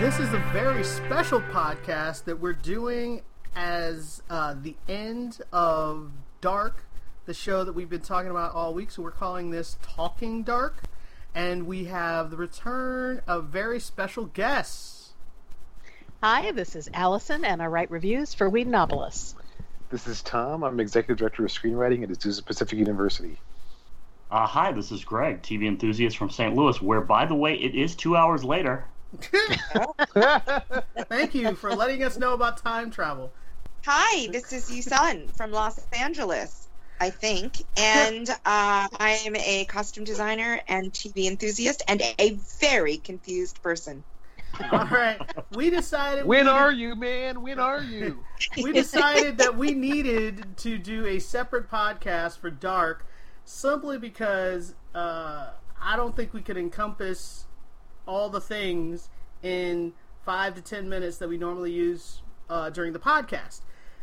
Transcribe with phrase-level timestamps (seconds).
[0.00, 3.22] This is a very special podcast that we're doing
[3.54, 6.84] as uh, the end of Dark,
[7.26, 8.90] the show that we've been talking about all week.
[8.90, 10.82] So we're calling this Talking Dark.
[11.32, 15.12] And we have the return of very special guests.
[16.22, 19.36] Hi, this is Allison, and I write reviews for Weed Novelists.
[19.90, 20.64] This is Tom.
[20.64, 23.38] I'm executive director of screenwriting at Azusa Pacific University.
[24.28, 26.54] Uh, hi, this is Greg, TV enthusiast from St.
[26.56, 28.84] Louis, where, by the way, it is two hours later.
[31.08, 33.32] Thank you for letting us know about time travel.
[33.86, 36.68] Hi, this is Yusun from Los Angeles,
[37.00, 42.96] I think, and uh, I am a costume designer and TV enthusiast and a very
[42.96, 44.02] confused person.
[44.72, 45.20] All right,
[45.52, 46.24] we decided.
[46.26, 47.42] when we are you, man?
[47.42, 48.24] When are you?
[48.62, 53.04] we decided that we needed to do a separate podcast for Dark
[53.44, 55.50] simply because uh,
[55.80, 57.44] I don't think we could encompass
[58.06, 59.08] all the things
[59.44, 59.92] in
[60.24, 63.60] five to ten minutes that we normally use uh, during the podcast.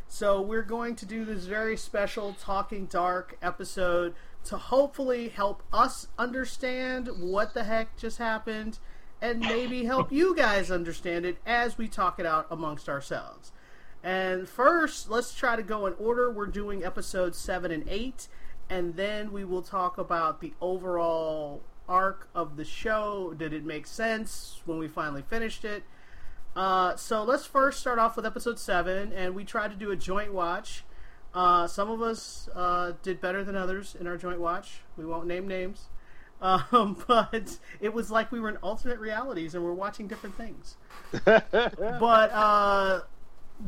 [0.08, 4.14] So we're going to do this very special Talking Dark episode
[4.46, 8.80] to hopefully help us understand what the heck just happened
[9.22, 13.52] and maybe help you guys understand it as we talk it out amongst ourselves.
[14.04, 16.32] And first, let's try to go in order.
[16.32, 18.28] We're doing episodes 7 and 8,
[18.70, 23.34] and then we will talk about the overall arc of the show.
[23.38, 25.84] Did it make sense when we finally finished it?
[26.56, 29.96] Uh, so let's first start off with episode 7, and we tried to do a
[29.96, 30.84] joint watch.
[31.34, 34.82] Uh, some of us uh, did better than others in our joint watch.
[34.98, 35.88] We won't name names.
[36.42, 40.76] Um, but it was like we were in alternate realities and we're watching different things.
[41.24, 43.02] But uh,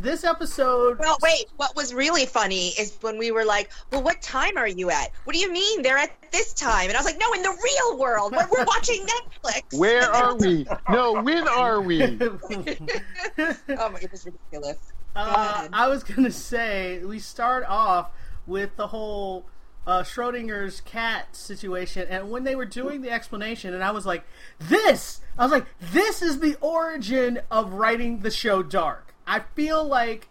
[0.02, 1.00] this episode.
[1.00, 4.68] Well, wait, what was really funny is when we were like, well, what time are
[4.68, 5.12] you at?
[5.24, 6.88] What do you mean they're at this time?
[6.90, 9.06] And I was like, no, in the real world, when we're watching
[9.44, 9.78] Netflix.
[9.78, 10.66] Where are we?
[10.90, 12.02] No, when are we?
[13.76, 14.78] Oh, my, it was ridiculous.
[15.16, 15.68] Uh.
[15.72, 18.12] I was gonna say we start off
[18.48, 19.46] with the whole
[19.86, 24.24] uh, Schrodinger's cat situation, and when they were doing the explanation, and I was like,
[24.60, 29.84] "This," I was like, "This is the origin of writing the show Dark." I feel
[29.84, 30.28] like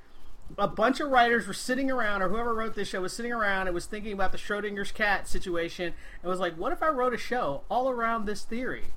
[0.58, 3.66] a bunch of writers were sitting around, or whoever wrote this show was sitting around
[3.66, 7.14] and was thinking about the Schrodinger's cat situation, and was like, "What if I wrote
[7.14, 8.92] a show all around this theory?"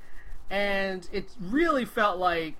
[0.49, 2.55] And it really felt like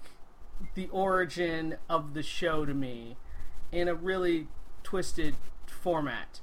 [0.74, 3.18] the origin of the show to me
[3.72, 4.47] in a really
[4.84, 5.35] twisted
[5.68, 6.40] format.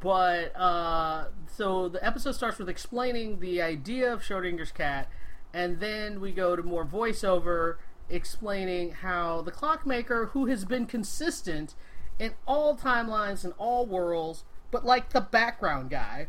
[0.00, 5.08] But uh, so the episode starts with explaining the idea of Schrodinger's cat,
[5.52, 7.76] and then we go to more voiceover
[8.10, 11.74] explaining how the clockmaker, who has been consistent
[12.18, 16.28] in all timelines and all worlds, but like the background guy,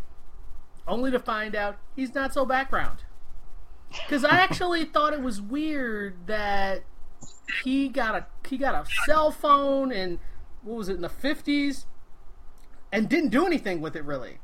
[0.88, 3.04] only to find out he's not so background.
[3.90, 6.84] Because I actually thought it was weird that
[7.64, 10.20] he got a he got a cell phone and
[10.64, 11.86] what was it in the fifties,
[12.92, 14.40] and didn't do anything with it really.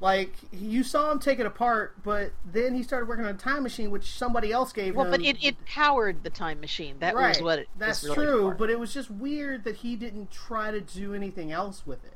[0.00, 3.62] Like you saw him take it apart, but then he started working on a time
[3.62, 5.10] machine, which somebody else gave Well, him.
[5.10, 6.96] Well, but it, it powered the time machine.
[7.00, 8.40] That right, was what it that's was really true.
[8.50, 8.54] for.
[8.54, 12.14] But it was just weird that he didn't try to do anything else with it.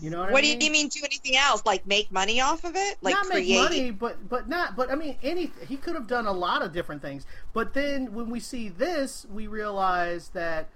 [0.00, 0.52] You know what, What I mean?
[0.52, 1.62] What do you mean do anything else?
[1.66, 2.98] Like make money off of it?
[3.00, 3.48] Like not create?
[3.48, 4.76] make money, but but not.
[4.76, 7.26] But I mean, any he could have done a lot of different things.
[7.52, 10.68] But then when we see this, we realize that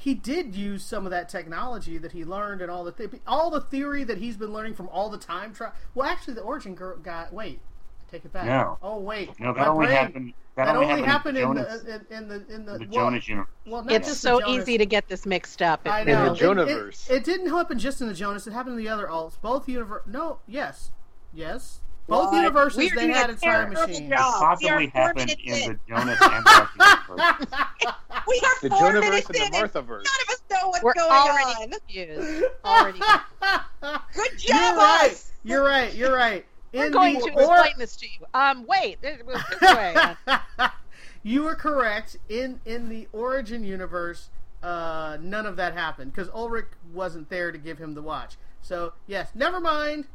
[0.00, 3.50] he did use some of that technology that he learned and all the th- all
[3.50, 5.74] the theory that he's been learning from all the time travel.
[5.94, 7.26] Well, actually, the origin girl guy.
[7.32, 7.58] Wait,
[8.10, 8.46] take it back.
[8.46, 8.78] No.
[8.80, 10.34] Oh wait, No, that My only brain- happened.
[10.54, 12.72] That, That, only happened, happened in, Jonas, the in, in the in the, in the
[12.78, 13.48] well, Jonas universe.
[13.66, 15.86] Well, not It's so easy to get this mixed up.
[15.86, 16.54] It I really know.
[16.54, 16.68] the It-
[17.10, 18.46] It, it, didn't happen just in the Jonas.
[18.46, 19.40] It happened in the other alts.
[19.40, 20.02] Both universe.
[20.06, 20.38] No.
[20.48, 20.90] Yes.
[21.32, 21.80] Yes.
[22.08, 22.36] Both What?
[22.38, 22.78] universes.
[22.78, 23.40] We're they had a a time
[23.72, 24.08] terrible machine.
[24.08, 24.34] job.
[24.40, 25.68] Possibly we are four happened in in.
[25.72, 26.68] the Jonas and Martha
[27.08, 27.46] universe.
[28.26, 29.88] We are The four Jonaverse minutes and the in, and Marthaverse.
[29.88, 31.70] none of us know what's We're going already on.
[31.70, 32.44] confused.
[32.64, 32.98] Already.
[34.14, 35.08] Good You're job, right.
[35.10, 35.30] us.
[35.44, 35.94] You're right.
[35.94, 36.44] You're right.
[36.72, 38.26] We're going the to or- explain this to you.
[38.34, 39.00] Um, wait.
[39.02, 40.04] This way.
[41.22, 42.16] you were correct.
[42.28, 44.28] In in the origin universe,
[44.62, 48.36] uh, none of that happened because Ulrich wasn't there to give him the watch.
[48.62, 50.06] So yes, never mind.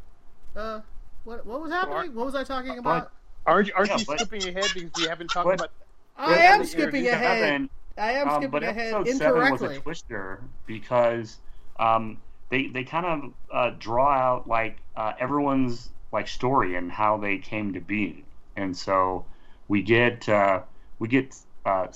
[0.56, 0.82] Uh,
[1.24, 2.14] what what was happening?
[2.16, 3.12] What was I talking about?
[3.46, 5.72] Aren't, aren't Yeah, you but- skipping ahead because we haven't talked but- about
[6.16, 7.40] I am skipping ahead.
[7.40, 11.38] Seven, I am Um, skipping but ahead episode seven was a twister because
[11.80, 12.18] um,
[12.50, 17.40] they they kind of uh, draw out like uh, everyone's like story and how they
[17.40, 18.24] came to be,
[18.56, 19.26] and so
[19.68, 20.62] we get uh,
[21.00, 21.36] we get
[21.66, 21.88] uh,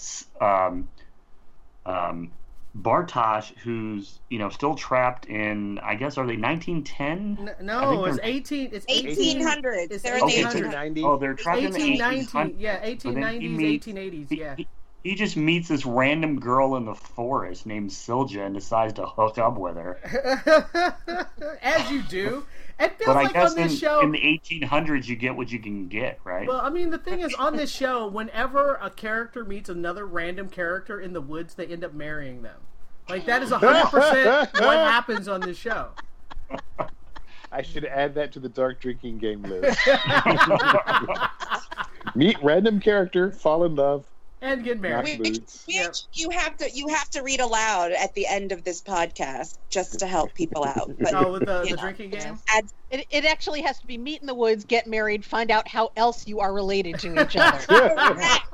[0.41, 0.88] um,
[1.85, 2.31] um,
[2.81, 7.56] Bartosz, who's you know still trapped in I guess are they 1910?
[7.65, 8.69] No, it's 18.
[8.74, 9.41] It's 18.
[9.41, 9.91] 1800s.
[9.91, 10.74] It's They're in the 1800s.
[10.95, 11.03] 1800s.
[11.03, 12.56] Oh, they're trapped in the 1819.
[12.57, 12.62] 1800s.
[12.62, 14.29] Yeah, 1890s, meets- 1880s.
[14.29, 14.56] He, Yeah.
[14.56, 14.68] he,
[15.03, 19.38] he just meets this random girl in the forest named Silja and decides to hook
[19.38, 19.97] up with her.
[21.62, 22.45] As you do.
[22.79, 24.00] It feels But I like guess on this in, show.
[24.01, 26.47] in the 1800s, you get what you can get, right?
[26.47, 30.47] Well, I mean, the thing is, on this show, whenever a character meets another random
[30.47, 32.59] character in the woods, they end up marrying them.
[33.09, 35.89] Like that is hundred percent what happens on this show.
[37.51, 39.80] I should add that to the dark drinking game list.
[42.15, 44.06] Meet random character, fall in love,
[44.39, 45.19] And get married.
[45.19, 45.95] Which, which Yep.
[46.13, 50.00] you have to you have to read aloud at the end of this podcast just
[50.00, 50.92] to help people out.
[51.00, 52.38] But Oh, with the, the know, drinking game.
[52.89, 55.92] It, it actually has to be meet in the woods, get married, find out how
[55.98, 57.60] else you are related to each other.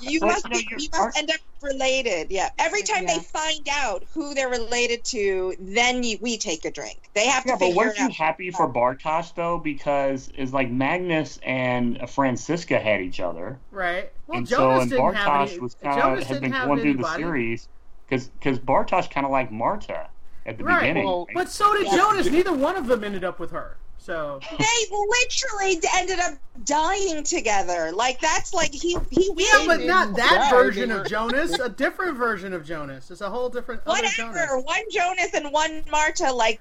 [0.00, 2.30] You But, must you know, be, you're- you must end up related.
[2.30, 2.48] Yeah.
[2.58, 3.14] Every time Yeah.
[3.18, 6.98] they find out who they're related to, then you, we take a drink.
[7.14, 8.12] They have yeah, to but figure weren't it you out.
[8.12, 9.58] happy for Bartosz though?
[9.58, 14.10] Because it's like Magnus and Franziska had each other, Right.
[14.26, 15.58] Well, and so Jonas and didn't have Bartosz any.
[15.58, 17.22] was kind of Jonas had didn't been have going through the anybody.
[17.22, 17.68] series
[18.08, 20.08] because because Bartosz kind of like Marta
[20.46, 20.80] at the Right.
[20.80, 21.04] beginning.
[21.04, 21.34] Well, right?
[21.34, 22.30] But so did Jonas.
[22.30, 23.76] Neither one of them ended up with her.
[24.02, 26.32] So They literally ended up
[26.64, 27.92] dying together.
[27.92, 31.58] Like that's like he he yeah, but not that Yeah, version of Jonas.
[31.58, 33.10] A different version of Jonas.
[33.10, 34.46] It's a whole different other Whatever.
[34.46, 34.64] Jonas.
[34.64, 36.60] One Jonas and one Marta like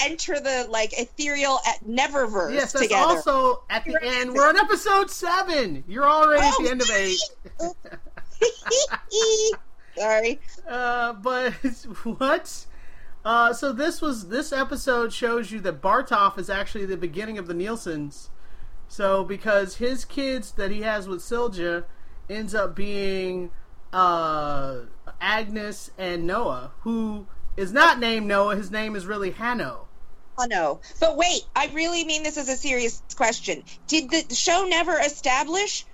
[0.00, 3.02] enter the like ethereal at Neververse Yes, that's together.
[3.16, 4.32] also at the end.
[4.32, 5.82] We're on episode seven.
[5.88, 7.20] You're already at the end of eight.
[9.98, 10.40] Sorry.
[10.68, 11.52] Uh, but
[12.04, 12.66] what?
[13.26, 17.48] Uh, so this was this episode shows you that Bartov is actually the beginning of
[17.48, 18.30] the Nielsen's.
[18.86, 21.86] So because his kids that he has with Silja
[22.30, 23.50] ends up being
[23.92, 24.82] uh,
[25.20, 27.26] Agnes and Noah, who
[27.56, 28.54] is not named Noah.
[28.54, 29.88] His name is really Hanno.
[30.38, 30.80] Oh.
[31.00, 33.64] But wait, I really mean this as a serious question.
[33.88, 35.84] Did the show never establish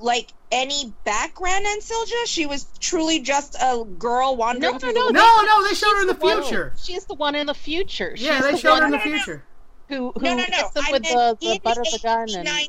[0.00, 2.26] like any background on Silja?
[2.26, 5.74] She was truly just a girl wandering No, no, through no, the No, no, they
[5.74, 6.72] showed her in the She's one- future.
[6.82, 8.14] She's the one in the future.
[8.16, 9.10] Yeah, they the showed her in the no, no.
[9.10, 9.44] future.
[9.88, 10.42] who, who No, no, no.
[10.44, 12.28] hits them I with meant the, the in butt the gun.
[12.34, 12.68] And, 1890s.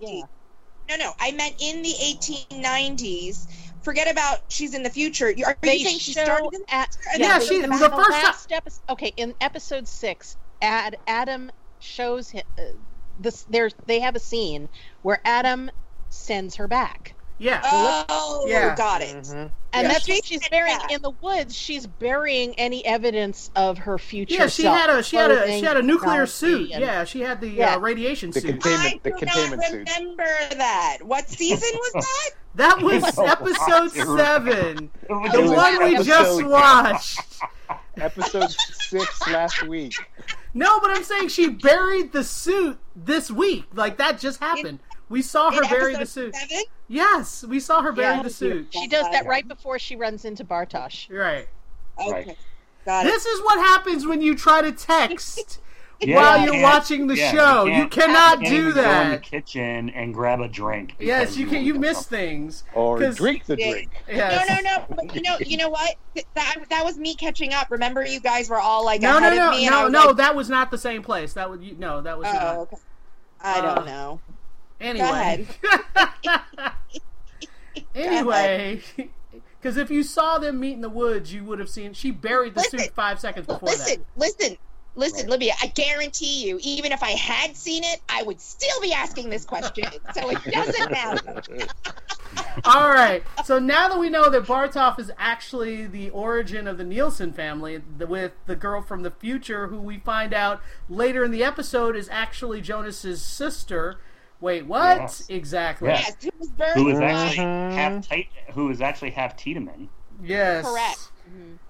[0.89, 0.97] yeah.
[0.97, 1.11] No, no.
[1.19, 3.47] I meant in the 1890s.
[3.83, 5.27] Forget about she's in the future.
[5.27, 7.61] Are You- Are They you saying she show started in the at, Yeah, they- she-
[7.61, 8.81] the the first ti- last episode.
[8.89, 12.43] Okay, in episode six, Ad, Adam shows him.
[12.57, 12.61] Uh,
[13.19, 14.69] this there's they have a scene
[15.03, 15.69] where Adam
[16.13, 17.61] sends her back, Yeah.
[18.09, 18.75] Oh, Yeah.
[18.75, 19.13] got it.
[19.15, 19.81] and Yeah.
[19.87, 20.91] that's She what she's burying back.
[20.91, 21.55] in the woods.
[21.55, 24.35] She's burying any evidence of her future.
[24.35, 26.71] Yeah, she self, had a she had a she had a nuclear suit.
[26.71, 27.75] and- Yeah, she had the Yeah.
[27.75, 28.61] uh, radiation The suit.
[28.61, 29.89] containment, I the do containment not suit.
[29.97, 30.27] remember
[30.57, 30.97] that.
[31.01, 32.29] What season was that?
[32.55, 37.19] That was Oh, episode seven, was the It was one we just watched.
[37.97, 39.95] Episode six last week.
[40.53, 43.65] No, but I'm saying she buried the suit this week.
[43.73, 44.79] Like that just happened.
[45.09, 46.35] We saw her In bury the suit.
[46.35, 46.63] seven?
[46.87, 48.23] Yes, we saw her bury Yeah.
[48.23, 48.67] the suit.
[48.71, 51.09] She does that right before she runs into Bartosz.
[51.09, 51.47] Right.
[51.99, 52.11] Okay.
[52.11, 52.37] Right.
[52.85, 53.09] Got it.
[53.09, 55.59] This is what happens when you try to text
[56.01, 57.65] Yeah, while you you're can't- watching the yeah, show.
[57.65, 59.23] You, can't- cannot can't do even Go in the that.
[59.23, 60.95] kitchen and grab a drink.
[60.99, 61.55] Yes, because you can.
[61.59, 62.17] will You miss something.
[62.19, 62.63] things.
[62.73, 63.89] Or 'Cause- drink the drink.
[64.09, 64.49] Yes.
[64.49, 64.85] No, no, no.
[64.95, 65.95] But you know, you know what?
[66.33, 67.71] That that was me catching up.
[67.71, 70.07] Remember, you guys were all like No, no, ahead no, of me, and no, no.
[70.07, 71.33] like, That was not the same place.
[71.33, 72.01] That would you, no.
[72.01, 72.43] That was not.
[72.43, 72.77] oh, okay.
[73.41, 74.19] I don't Uh, know.
[74.83, 75.47] Anyway.
[77.95, 78.81] anyway,
[79.61, 82.53] because if you saw them meet in the woods, you would have seen she buried
[82.53, 82.79] the Listen.
[82.79, 84.19] suit five seconds before Listen, that.
[84.19, 84.57] listen,
[84.95, 85.53] listen, Libya.
[85.61, 89.45] I guarantee you, even if I had seen it, I would still be asking this
[89.45, 89.85] question.
[90.13, 91.41] so it doesn't matter.
[92.65, 93.23] All right.
[93.45, 97.81] So now that we know that Bartov is actually the origin of the Nielsen family,
[97.97, 101.95] the, with the girl from the future, who we find out later in the episode
[101.95, 103.99] is actually Jonas's sister.
[104.43, 104.97] Wait, what?
[104.99, 105.23] Yes.
[105.29, 105.87] Exactly.
[105.87, 105.99] Yeah.
[105.99, 107.73] Yes, who was buried Who is by actually Mhm.
[107.73, 109.87] half Tate, who is actually half Tiedemann.
[110.21, 110.65] Yes.
[110.65, 110.99] Correct.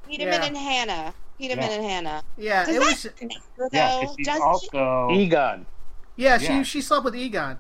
[0.08, 0.46] Peterman Yeah.
[0.48, 1.14] and Hannah.
[1.38, 1.76] Peterman Yeah.
[1.76, 2.24] and Hannah.
[2.36, 2.66] Yeah.
[2.66, 3.04] Does It was.
[3.22, 5.68] matter, Yeah, she's Does also Egon.
[6.16, 6.40] Yeah.
[6.42, 6.64] Yeah.
[6.64, 7.60] She she slept with Egon.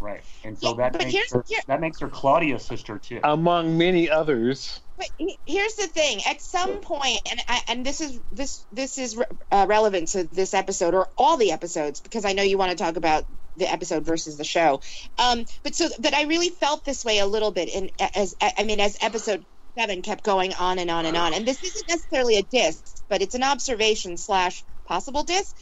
[0.00, 3.20] right, and so Yeah, that makes her here- that makes her Claudia's sister too.
[3.22, 4.80] Among many others.
[4.98, 5.10] But
[5.46, 9.24] here's the thing: at some point, and I, and this is this this is re-
[9.52, 12.76] uh, relevant to this episode or all the episodes because I know you want to
[12.76, 13.24] talk about
[13.56, 14.80] the episode versus the show.
[15.18, 18.64] Um, but so, but I really felt this way a little bit in as I
[18.64, 19.44] mean as episode
[19.76, 21.34] seven kept going on and on and on.
[21.34, 25.54] And this isn't necessarily a diss, but it's an observation slash possible diss.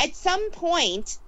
[0.00, 1.18] At some point,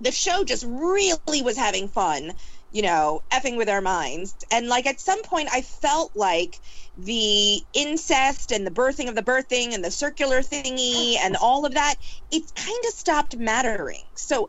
[0.00, 2.32] the show just really was having fun,
[2.72, 4.34] you know, effing with our minds.
[4.50, 6.58] And like at some point, I felt like
[6.96, 11.74] the incest and the birthing of the birthing and the circular thingy and all of
[11.74, 11.94] that,
[12.30, 14.02] it kind of stopped mattering.
[14.14, 14.48] So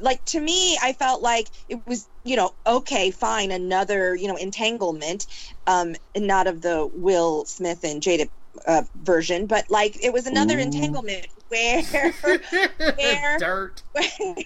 [0.00, 4.36] like to me i felt like it was you know okay fine another you know
[4.36, 5.26] entanglement
[5.66, 8.28] um not of the will smith and jada
[8.66, 10.62] uh, version but like it was another Ooh.
[10.62, 11.82] entanglement where
[12.96, 13.82] where Dirt.
[13.92, 14.36] where,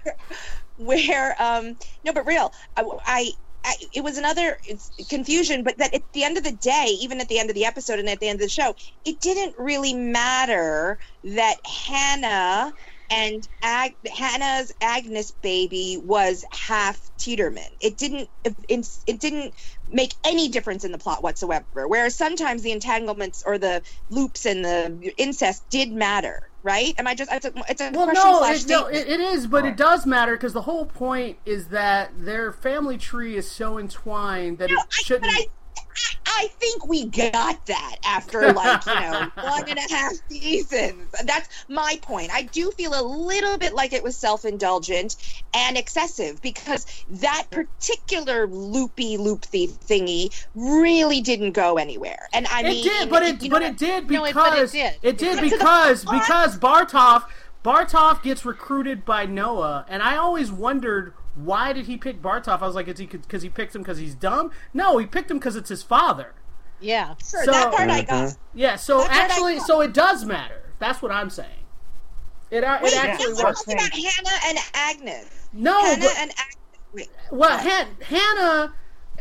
[0.77, 1.75] where um
[2.05, 3.31] no but real I, I
[3.65, 7.21] I, it was another it's confusion, but that at the end of the day, even
[7.21, 9.57] at the end of the episode and at the end of the show, it didn't
[9.59, 12.73] really matter that Hannah
[13.11, 17.71] and Ag- Hannah's Agnes baby was half Tiedemann.
[17.81, 18.55] It didn't it,
[19.07, 19.55] it, didn't
[19.91, 21.87] make any difference in the plot whatsoever.
[21.87, 26.95] Whereas sometimes the entanglements or the loops and the incest did matter, right?
[26.99, 29.21] Am I just it's a, it's a Well, question no, slash it, no, it, it
[29.21, 33.51] is, but it does matter because the whole point is that their family tree is
[33.51, 35.33] so entwined that No, it shouldn't.
[35.33, 35.47] I,
[36.29, 41.11] I think we got that after like you know one and a half seasons.
[41.25, 42.31] That's my point.
[42.33, 45.17] I do feel a little bit like it was self-indulgent
[45.55, 52.29] and excessive because that particular loopy loop thief thingy really didn't go anywhere.
[52.33, 54.73] And I it mean, did, but it but it did No, it- but it because
[54.73, 54.95] did.
[55.03, 57.25] it did because because Bartov
[57.65, 62.61] Bartov gets recruited by Noah, and I always wondered why did he pick Bartov?
[62.63, 64.51] I was like, is he because he picked him because he's dumb?
[64.75, 66.33] No, he picked him because it's his father.
[66.81, 67.15] Yeah.
[67.25, 67.45] Sure, uh-huh.
[67.45, 68.37] So- that part I got.
[68.55, 70.63] Yeah, so That's actually, so it does matter.
[70.79, 71.51] That's what I'm saying.
[72.51, 73.65] It, it Wait, actually no, I'm works.
[73.65, 75.49] talking about Hannah and Agnes.
[75.53, 76.57] No, Hannah but and Agnes.
[76.93, 78.75] Wait, Well, Han- Hannah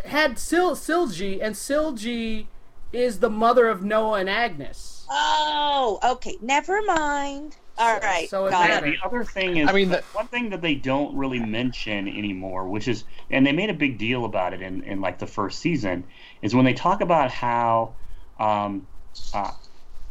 [0.05, 2.45] had Sil- Silja, and Silja
[2.93, 5.05] is the mother of Noah and Agnes.
[5.09, 6.37] Oh, okay.
[6.41, 7.57] Never mind.
[7.77, 8.29] All right.
[8.29, 10.75] so it got Yeah, the other thing is, I mean, the- one thing that they
[10.75, 14.83] don't really mention anymore, which is, and they made a big deal about it in,
[14.83, 16.07] in like the first season,
[16.41, 17.97] is when they talk about how,
[18.37, 18.87] um,
[19.33, 19.51] uh,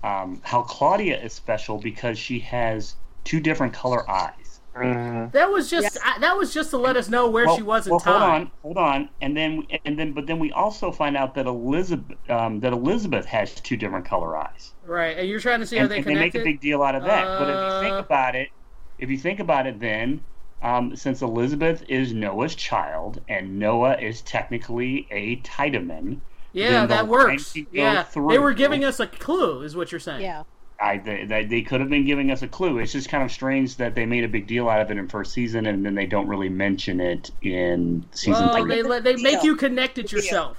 [0.03, 4.44] um, how Claudia is special because she has two different color eyes.
[4.75, 5.33] Mhm.
[5.33, 7.87] That was just I, that was just to let us know where well, she was
[7.87, 8.13] in well, time.
[8.13, 11.47] hold on, hold on, and then and then but then we also find out that
[11.47, 14.73] Elizabeth um, that Elizabeth has two different color eyes.
[14.85, 16.83] Right, and you're trying to see and, how they and they make a big deal
[16.83, 17.25] out of that.
[17.39, 18.49] but if you think Uh, about it,
[18.99, 20.23] if you think about it, then
[20.63, 26.21] um, since Elizabeth is Noah's child and Noah is technically a Tiedemann,
[26.53, 27.53] yeah, that works.
[27.53, 30.23] can go Yeah, they were giving us a clue, is what you're saying.
[30.23, 30.45] Yeah.
[30.81, 32.79] I they, they, they could have been giving us a clue.
[32.79, 35.09] It's just kind of strange that they made a big deal out of it in
[35.09, 38.83] first season and then they don't really mention it in season Well, three.
[38.83, 40.59] they they make you connect it yourself.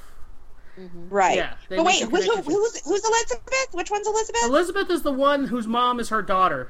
[0.80, 1.10] Mm-hmm.
[1.10, 1.38] Right.
[1.38, 3.68] Yeah, but wait, you who, who, who's who's Elizabeth?
[3.72, 4.44] Which one's Elizabeth?
[4.46, 6.70] Elizabeth is the one whose mom is her daughter.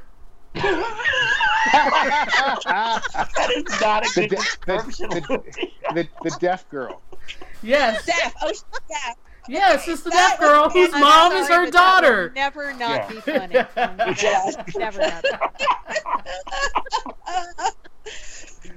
[1.75, 4.35] that is not a The good de-
[4.65, 5.43] the-
[5.93, 7.01] the- the, the deaf girl.
[7.63, 8.33] Yes, Deaf.
[8.41, 9.17] Oh, she's Steph.
[9.47, 12.31] Yes, it's the deaf girl whose I'm mom sorry, is her but that daughter.
[12.35, 13.09] Never not Yeah.
[13.13, 13.53] be funny.
[14.77, 15.25] never not.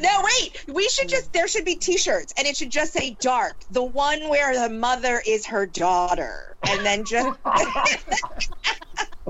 [0.01, 0.65] No, wait.
[0.69, 4.29] We should just there should be T-shirts, and it should just say "dark." The one
[4.29, 7.37] where the mother is her daughter, and then just.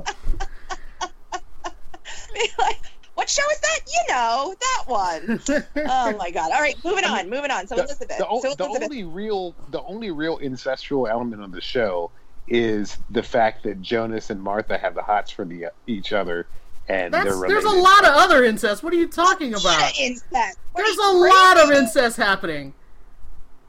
[2.35, 2.79] Be like,
[3.19, 3.81] what show is that?
[3.87, 5.41] You know that one.
[5.91, 6.53] Oh my god!
[6.53, 7.67] All right, moving on, moving on.
[7.67, 8.19] So The, Elizabeth.
[8.19, 8.91] the, o- so the Elizabeth.
[8.91, 12.11] only real the only real incestual element of the show
[12.47, 16.47] is the fact that Jonas and Martha have the hots for the each other,
[16.89, 18.83] and there's a lot of other incest.
[18.85, 19.99] What are you talking about?
[19.99, 20.59] incest?
[20.73, 22.73] What There's you a lot of incest happening.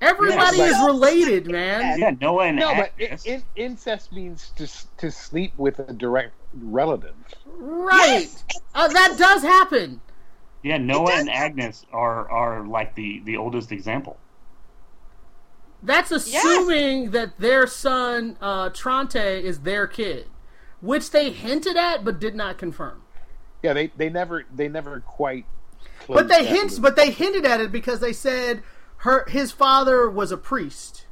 [0.01, 1.99] Everybody Yeah, is related, man.
[1.99, 3.25] yeah, Noah and No, but Agnes.
[3.25, 7.15] in, incest means to to sleep with a direct relative.
[7.45, 8.21] Right.
[8.21, 8.43] Yes.
[8.73, 10.01] Uh, that does happen.
[10.63, 14.17] yeah, Noah and Agnes are are like the the oldest example.
[15.81, 20.27] That's assuming that their son uh, Tronte is their kid,
[20.81, 23.03] which they hinted at but did not confirm.
[23.63, 25.45] Yeah, they, they never they never quite.
[26.07, 28.63] But they that hints, but they hinted at it because they said
[28.97, 31.05] her his father was a priest.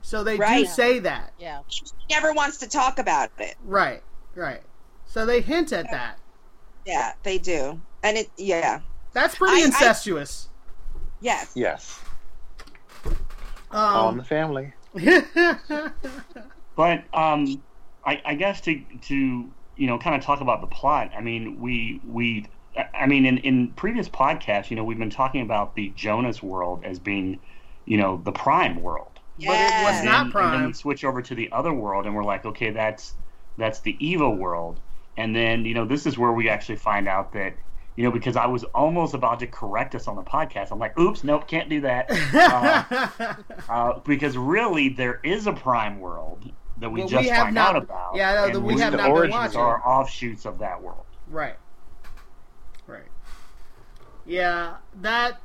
[0.00, 1.34] So they do say that.
[1.38, 1.60] Yeah.
[1.68, 3.56] She never wants to talk about it.
[3.62, 4.02] Right.
[4.34, 4.62] Right.
[5.06, 6.18] So they hint at that.
[6.86, 8.30] Yeah, they do, and it.
[8.36, 8.80] Yeah.
[9.12, 10.48] That's pretty I- I- incestuous.
[11.20, 11.52] Yes.
[11.56, 12.00] yes,
[13.72, 14.72] all in Um, the family.
[16.76, 17.60] But um,
[18.06, 19.14] I, I guess to to
[19.76, 21.10] you know kind of talk about the plot.
[21.16, 22.46] I mean, we we
[22.94, 26.84] I mean in in previous podcasts, you know, we've been talking about the Jonas world
[26.84, 27.40] as being,
[27.84, 29.10] you know, the prime world.
[29.44, 30.66] but it was not then, and then Prime.
[30.68, 33.14] we switch over to the other world, and we're like, okay, that's
[33.58, 34.80] that's the Eva world.
[35.18, 37.54] And then you know, this is where we actually find out that
[37.96, 40.70] you know, because I was almost about to correct us on the podcast.
[40.70, 42.08] I'm like, oops, nope, can't do that.
[43.18, 43.34] Uh,
[43.68, 46.50] uh, because really, there is a Prime world
[46.80, 48.14] that we Well, just have find not- out about.
[48.14, 49.60] yeah, no, and that we have the not been origins watching.
[49.60, 51.04] are offshoots of that world.
[51.28, 51.56] Right.
[52.86, 53.02] Right.
[54.24, 55.40] Yeah, that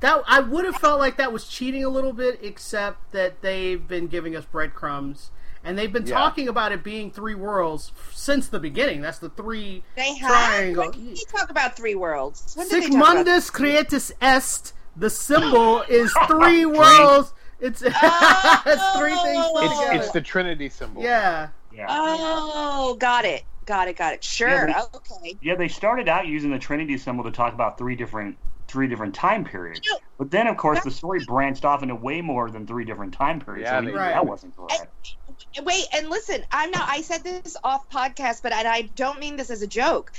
[0.00, 3.86] that I would have felt like that was cheating a little bit, except that they've
[3.86, 5.30] been giving us breadcrumbs,
[5.64, 6.16] and they've been Yeah.
[6.18, 9.00] talking about it being three worlds since the beginning.
[9.00, 10.30] That's the three They have.
[10.30, 10.84] triangle.
[10.90, 12.54] When did they talk about three worlds?
[12.56, 14.72] When did they talk about- Creatus Est.
[14.96, 17.32] The symbol is three worlds.
[17.60, 21.02] It's it's oh, three things It's, it's the Trinity symbol.
[21.02, 21.48] yeah.
[21.72, 21.86] Yeah.
[21.88, 23.44] Oh, got it.
[23.64, 23.96] Got it.
[23.96, 24.24] Got it.
[24.24, 24.68] Sure.
[24.68, 25.38] Yeah, okay.
[25.40, 28.36] Yeah, they started out using the Trinity symbol to talk about three different
[28.68, 29.80] three different time periods.
[29.84, 32.84] You know, But then, of course, the story branched off into way more than three
[32.84, 33.64] different time periods.
[33.66, 35.16] Yeah, so they maybe that wasn't correct.
[35.62, 36.88] Wait, and listen, I'm not.
[36.88, 40.12] I said this off podcast, but and I don't mean this as a joke.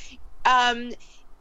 [0.46, 0.92] Um,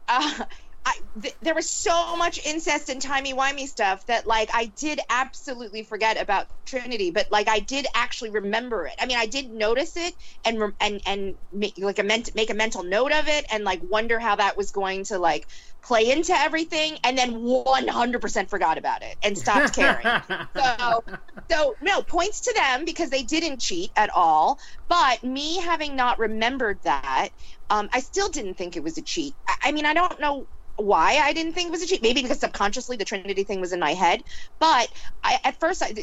[0.07, 0.45] uh,
[0.85, 4.99] I, th- there was so much incest and timey wimey stuff that like I did
[5.09, 8.95] absolutely forget about Trinity, but like I did actually remember it.
[8.99, 10.13] I mean, I did notice it
[10.43, 13.63] and rem- and and make like a ment- make a mental note of it and
[13.63, 15.47] like wonder how that was going to like
[15.85, 20.05] play into everything, and then 100% forgot about it and stopped caring.
[20.55, 21.03] So,
[21.49, 24.59] so no points to them because they didn't cheat at all.
[24.87, 27.29] But me having not remembered that,
[27.71, 29.35] um, I still didn't think it was a cheat.
[29.47, 32.01] I, I mean, I don't know why I didn't think it was a cheat.
[32.01, 34.23] Maybe because subconsciously the Trinity thing was in my head.
[34.59, 34.91] But
[35.23, 35.93] I, at first, I,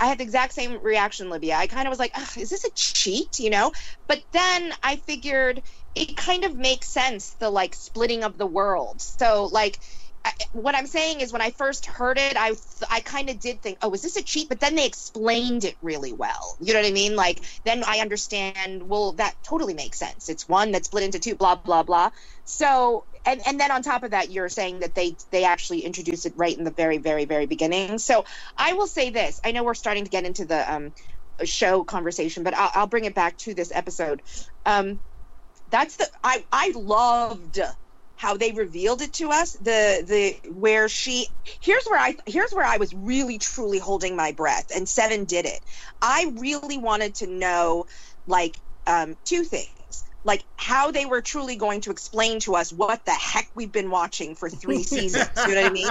[0.00, 1.56] I had the exact same reaction, Libya.
[1.56, 3.72] I kind of was like, "Is this a cheat?" You know.
[4.06, 5.62] But then I figured
[5.94, 9.00] it kind of makes sense the like splitting of the world.
[9.00, 9.78] So like.
[10.52, 12.52] What I'm saying is, when I first heard it, I
[12.90, 14.50] I kind of did think, oh, is this a cheat?
[14.50, 16.56] But then they explained it really well.
[16.60, 17.16] You know what I mean?
[17.16, 18.82] Like then I understand.
[18.82, 20.28] Well, that totally makes sense.
[20.28, 21.34] It's one that's split into two.
[21.34, 22.10] Blah blah blah.
[22.44, 26.26] So and and then on top of that, you're saying that they they actually introduced
[26.26, 27.98] it right in the very very very beginning.
[27.98, 28.24] So
[28.56, 29.40] I will say this.
[29.44, 30.92] I know we're starting to get into the um
[31.44, 34.22] show conversation, but I'll, I'll bring it back to this episode.
[34.66, 35.00] Um,
[35.70, 37.60] that's the I I loved
[38.16, 40.04] how they revealed it to us the
[40.42, 41.28] the where she
[41.62, 45.46] here's where i here's where i was really truly holding my breath and seven did
[45.46, 45.60] it
[46.02, 47.84] i really wanted to know
[48.26, 49.68] like um two things
[50.28, 53.90] like how they were truly going to explain to us what the heck we've been
[53.90, 55.88] watching for three seasons you know what i mean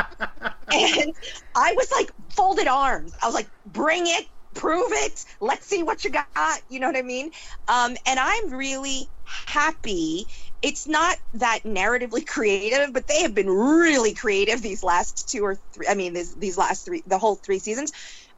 [0.71, 1.13] and
[1.55, 6.03] i was like folded arms i was like bring it prove it let's see what
[6.03, 7.31] you got you know what i mean
[7.67, 10.25] um and i'm really happy
[10.61, 15.55] it's not that narratively creative, but they have been really creative these last two or
[15.73, 15.87] three.
[15.87, 17.91] I mean, these these last three, the whole three seasons.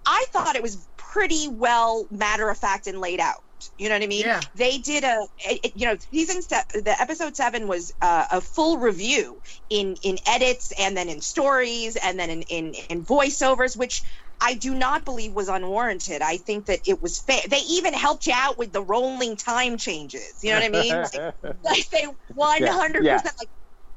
[0.05, 3.43] I thought it was pretty well matter of fact and laid out.
[3.77, 4.21] You know what I mean?
[4.21, 4.41] Yeah.
[4.55, 8.77] They did a, it, you know, season se- the episode seven was uh, a full
[8.77, 14.03] review in in edits and then in stories and then in in, in voiceovers, which
[14.41, 16.21] I do not believe was unwarranted.
[16.21, 17.41] I think that it was fair.
[17.49, 20.39] They even helped you out with the rolling time changes.
[20.41, 20.93] You know what I mean?
[20.93, 23.15] Like, like they 100% Yeah.
[23.17, 23.49] like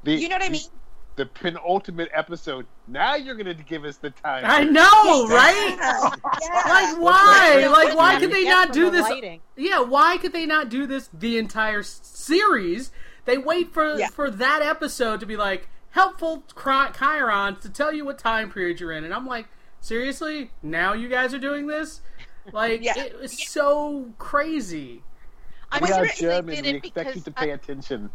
[0.02, 0.62] the, you know what I mean?
[1.16, 2.66] The penultimate episode.
[2.88, 4.44] Now you're going to give us the time.
[4.46, 5.76] I know, right?
[6.42, 6.62] Yeah.
[6.64, 7.66] Like why?
[7.70, 9.06] Like why them could they not do this?
[9.56, 12.90] Yeah, why could they not do this the entire series?
[13.26, 14.08] They wait for Yeah.
[14.08, 18.80] for that episode to be like helpful Chi- Chyrons to tell you what time period
[18.80, 19.46] you're in, and I'm like,
[19.80, 20.50] seriously?
[20.62, 22.00] Now you guys are doing this?
[22.52, 22.98] Like Yeah.
[22.98, 25.02] it was so crazy.
[25.70, 26.62] I'm We are certain German.
[26.64, 28.10] We it expect you to pay attention.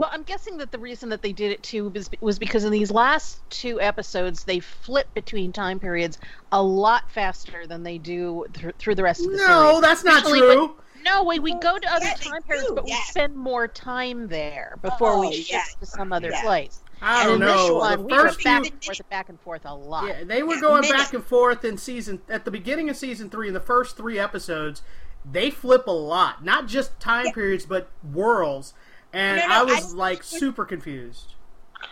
[0.00, 2.72] Well, I'm guessing that the reason that they did it too was, was because in
[2.72, 6.16] these last two episodes they flip between time periods
[6.52, 9.80] a lot faster than they do th- through the rest of the No, series.
[9.82, 10.48] that's not Especially true.
[10.68, 10.70] when-
[11.04, 14.26] no, wait, we go to other yeah, time periods, do, but we spend more time
[14.28, 15.62] there before Oh, we shift yeah.
[15.80, 16.42] to some other Yeah.
[16.44, 16.80] place.
[17.02, 17.74] I and don't this know.
[17.74, 20.06] one, the we were first back few, and forth, back and forth a lot.
[20.08, 20.96] Yeah, they were going minute.
[20.96, 23.48] back and forth in season at the beginning of season three.
[23.48, 24.80] In the first three episodes,
[25.30, 27.32] they flip a lot, not just time Yeah.
[27.32, 28.72] periods, but worlds.
[29.12, 31.34] And No, no, I I- was like super confused.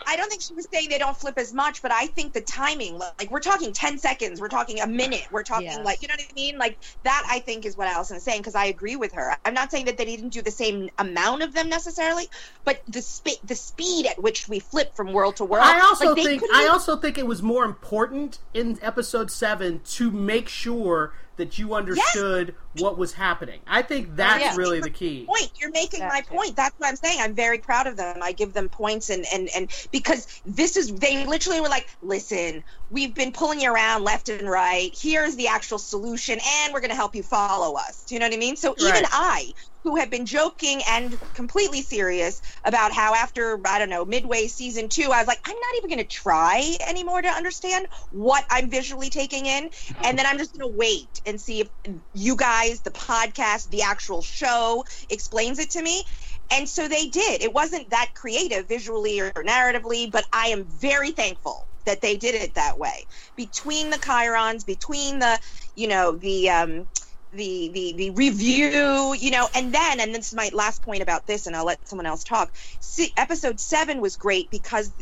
[0.06, 2.42] I don't think she was saying they don't flip as much, but I think the
[2.42, 5.82] timing, like we're talking 10 seconds, we're talking a minute, we're talking Yeah.
[5.82, 6.58] like, you know what I mean?
[6.58, 9.34] Like that, I think is what Allison is saying because I agree with her.
[9.46, 12.28] I'm not saying that they didn't do the same amount of them necessarily,
[12.64, 15.64] but the sp- the speed at which we flip from world to world.
[15.66, 19.80] I also like, they think I also think it was more important in episode seven
[19.92, 23.60] to make sure that you understood what was happening.
[23.66, 24.54] I think that's yeah.
[24.54, 25.26] really the key.
[25.26, 25.50] point.
[25.60, 26.34] You're making That my too.
[26.36, 26.56] point.
[26.56, 27.20] That's what I'm saying.
[27.20, 28.18] I'm very proud of them.
[28.22, 32.64] I give them points and and and because this is they literally were like, listen,
[32.88, 34.90] we've been pulling you around left and right.
[35.00, 38.04] Here's the actual solution, and we're going to help you follow us.
[38.04, 38.56] Do you know what I mean?
[38.56, 39.08] So even Right.
[39.10, 39.52] I,
[39.84, 44.88] who have been joking and completely serious about how after I don't know midway season
[44.88, 48.70] two, I was like, I'm not even going to try anymore to understand what I'm
[48.70, 49.70] visually taking in,
[50.02, 51.68] and then I'm just going to wait and see if
[52.12, 56.04] you guys, the podcast, the actual show, explains it to me.
[56.50, 57.42] And so they did.
[57.42, 62.34] It wasn't that creative visually or narratively, but I am very thankful that they did
[62.34, 63.06] it that way.
[63.36, 65.38] Between the chyrons, between the,
[65.74, 66.88] you know, the um
[67.32, 71.26] the the the review, you know, and then and this is my last point about
[71.26, 72.54] this and I'll let someone else talk.
[72.80, 74.92] See, episode 7 was great because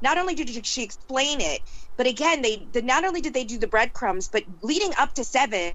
[0.00, 1.60] not only did she explain it,
[1.96, 5.24] but again, they the, not only did they do the breadcrumbs, but leading up to
[5.24, 5.72] 7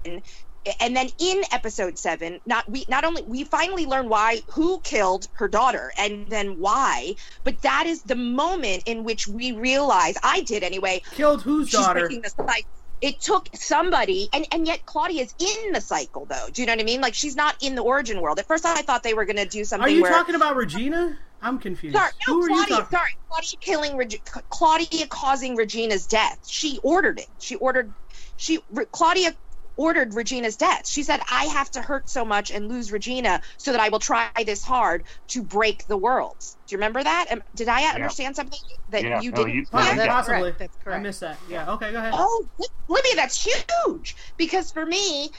[0.80, 5.28] and then in episode seven, not we not only we finally learn why who killed
[5.34, 10.40] her daughter and then why, but that is the moment in which we realize I
[10.42, 11.02] did anyway.
[11.12, 12.00] Killed whose She's daughter?
[12.00, 12.70] breaking the cycle.
[13.00, 16.46] It took somebody, and and yet Claudia is in the cycle though.
[16.52, 17.00] Do you know what I mean?
[17.00, 18.38] Like she's not in the origin world.
[18.38, 19.88] At first, I thought they were going to do something.
[19.88, 21.18] Are you where, talking about Regina?
[21.42, 21.96] I'm confused.
[21.96, 22.86] Sorry, no, Who are you Claudia.
[22.88, 26.46] Sorry, Claudia killing Reg- Claudia causing Regina's death.
[26.46, 27.26] She ordered it.
[27.40, 27.92] She ordered.
[28.36, 28.60] She
[28.92, 29.34] Claudia
[29.76, 30.86] ordered Regina's death.
[30.86, 33.98] She said, "I have to hurt so much and lose Regina so that I will
[33.98, 37.26] try this hard to break the worlds." Do you remember that?
[37.30, 38.58] Am- Did I understand something
[38.88, 39.54] that Yeah, you no, didn't?
[39.54, 40.40] you- Oh, Yeah, that's possibly.
[40.52, 41.38] Correct, that's I missed that.
[41.48, 41.72] Yeah.
[41.72, 41.92] Okay.
[41.92, 42.12] Go ahead.
[42.16, 42.46] Oh,
[42.88, 44.16] Libya, that's huge.
[44.36, 45.30] Because for me,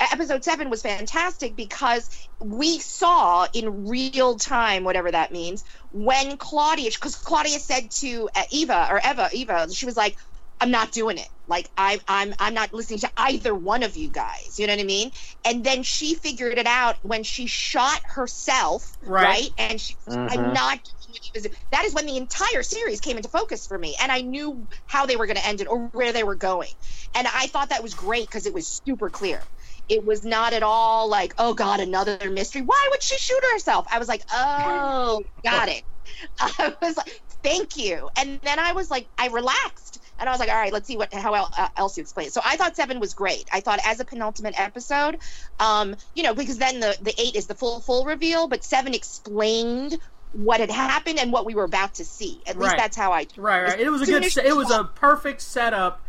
[0.00, 2.08] episode seven was fantastic because
[2.40, 8.42] we saw in real time, whatever that means, when Claudia, because Claudia said to uh,
[8.50, 10.16] Eva or Eva, Eva, she was like,
[10.60, 11.28] "I'm not doing it.
[11.46, 14.58] Like I'm, I'm, I'm not listening to either one of you guys.
[14.58, 15.10] You know what I mean?"
[15.44, 19.28] And then she figured it out when she shot herself, Right.
[19.30, 19.50] right?
[19.58, 19.96] And she,
[20.28, 20.52] I'm Mhm.
[20.52, 21.48] not doing what he was.
[21.72, 25.06] That is when the entire series came into focus for me, and I knew how
[25.06, 26.68] they were going to end it or where they were going.
[27.14, 29.42] And I thought that was great because it was super clear.
[29.88, 32.62] It was not at all like, oh God, another mystery.
[32.62, 33.86] Why would she shoot herself?
[33.90, 35.84] I was like, oh, got it.
[36.40, 37.10] I was like,
[37.42, 38.08] thank you.
[38.16, 39.98] And then I was like, I relaxed.
[40.18, 42.26] And I was like, all right, let's see what how uh, else you explain.
[42.28, 42.32] it.
[42.32, 43.48] So I thought seven was great.
[43.52, 45.18] I thought as a penultimate episode,
[45.60, 48.94] um, you know, because then the the eight is the full full reveal, but seven
[48.94, 49.98] explained
[50.32, 52.40] what had happened and what we were about to see.
[52.46, 52.78] At least Right.
[52.78, 53.26] that's how I.
[53.36, 53.62] Right.
[53.64, 53.80] Right.
[53.80, 54.24] It was a good.
[54.24, 56.02] as se- she It was a perfect setup.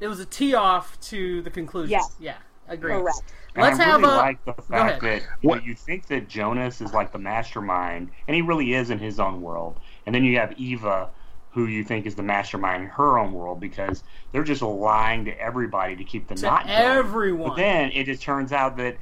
[0.00, 1.92] It was a tee off to the conclusion.
[1.92, 2.02] Yeah.
[2.20, 2.34] Yeah.
[2.68, 2.92] Agree.
[2.92, 3.22] Correct.
[3.54, 6.28] And Let's I have really a- like the fact that What- that you think that
[6.28, 9.78] Jonas is like the mastermind, and he really is in his own world.
[10.06, 11.10] And then you have Eva,
[11.54, 15.40] who you think is the mastermind in her own world because they're just lying to
[15.40, 16.76] everybody to keep the To knot going.
[16.76, 17.50] everyone.
[17.50, 18.96] But then it just turns out that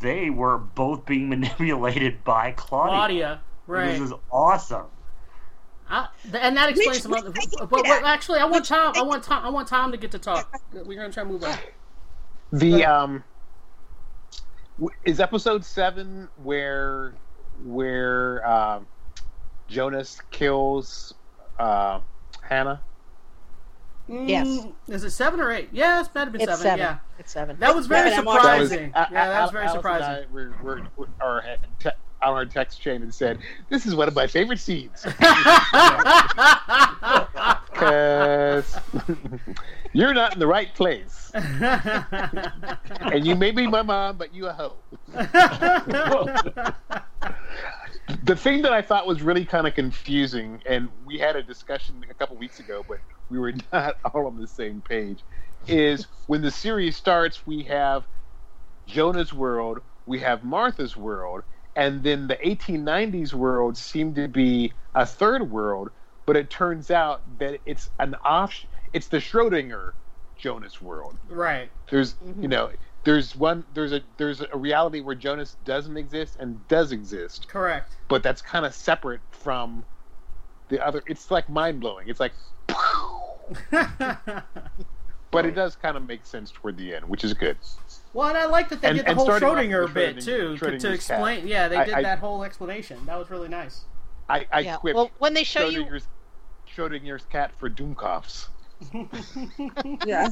[0.00, 2.96] they were both being manipulated by Claudia.
[2.96, 3.40] Claudia.
[3.66, 3.86] Right.
[3.92, 4.86] This is awesome.
[5.88, 7.30] I, and that explains Which- some other.
[7.30, 8.94] which But, but actually, I want Which Tom.
[8.96, 9.44] I I want Tom.
[9.44, 10.58] I want Tom to get to talk.
[10.72, 11.58] We're gonna try to move on.
[12.52, 13.24] The um,
[15.04, 17.14] is episode seven where
[17.64, 18.86] where um,
[19.68, 21.14] Jonas kills
[21.58, 22.00] uh,
[22.42, 22.80] Hannah.
[24.06, 24.46] Yes.
[24.46, 25.70] Mm, Is it seven or eight?
[25.72, 26.62] Yeah, it's better been It's seven.
[26.62, 26.78] seven.
[26.78, 26.98] Yeah.
[27.18, 27.56] It's seven.
[27.58, 28.92] That was very Yeah, I'm That was- surprising.
[28.94, 30.10] Yeah, that was very Alice surprising.
[30.10, 31.88] And I were, were, were, are, had te-
[32.22, 33.38] on our text chain and said,
[33.70, 35.02] "This is one of my favorite scenes
[37.72, 38.76] because
[39.92, 44.52] you're not in the right place, and you may be my mom, but you a
[44.52, 44.76] hoe."
[48.22, 52.04] the thing that I thought was really kind of confusing, and we had a discussion
[52.08, 52.98] a couple weeks ago, but
[53.30, 55.20] we were not all on the same page,
[55.66, 58.04] is when the series starts, we have
[58.86, 61.42] Jonah's world, we have Martha's world,
[61.76, 65.90] and then the 1890s world seemed to be a third world,
[66.26, 68.54] but it turns out that it's an off,
[68.92, 69.92] it's the Schrodinger
[70.36, 71.16] Jonas world.
[71.28, 71.70] right.
[71.90, 72.42] There's, mm-hmm.
[72.42, 72.70] you know,
[73.04, 77.96] there's one, there's a, there's a reality where Jonas doesn't exist and does exist Correct.
[78.08, 79.84] but that's kind of separate from
[80.68, 81.02] the other.
[81.06, 82.08] It's like mind blowing.
[82.08, 82.32] It's like,
[85.30, 87.56] but it does kind of make sense toward the end, which is good.
[88.12, 90.24] well, and I like that they And- did the whole starting Schrodinger with bit Schrodinger-
[90.24, 91.40] too to, to explain.
[91.40, 91.48] cat.
[91.48, 93.04] Yeah, they did I- that whole explanation.
[93.06, 93.82] That was really nice.
[94.28, 94.76] I, I yeah.
[94.76, 96.08] quipped Well, when they show you, Schrodinger's,
[96.74, 98.48] Schrodinger's cat for Doomkoffs.
[100.06, 100.28] Yeah.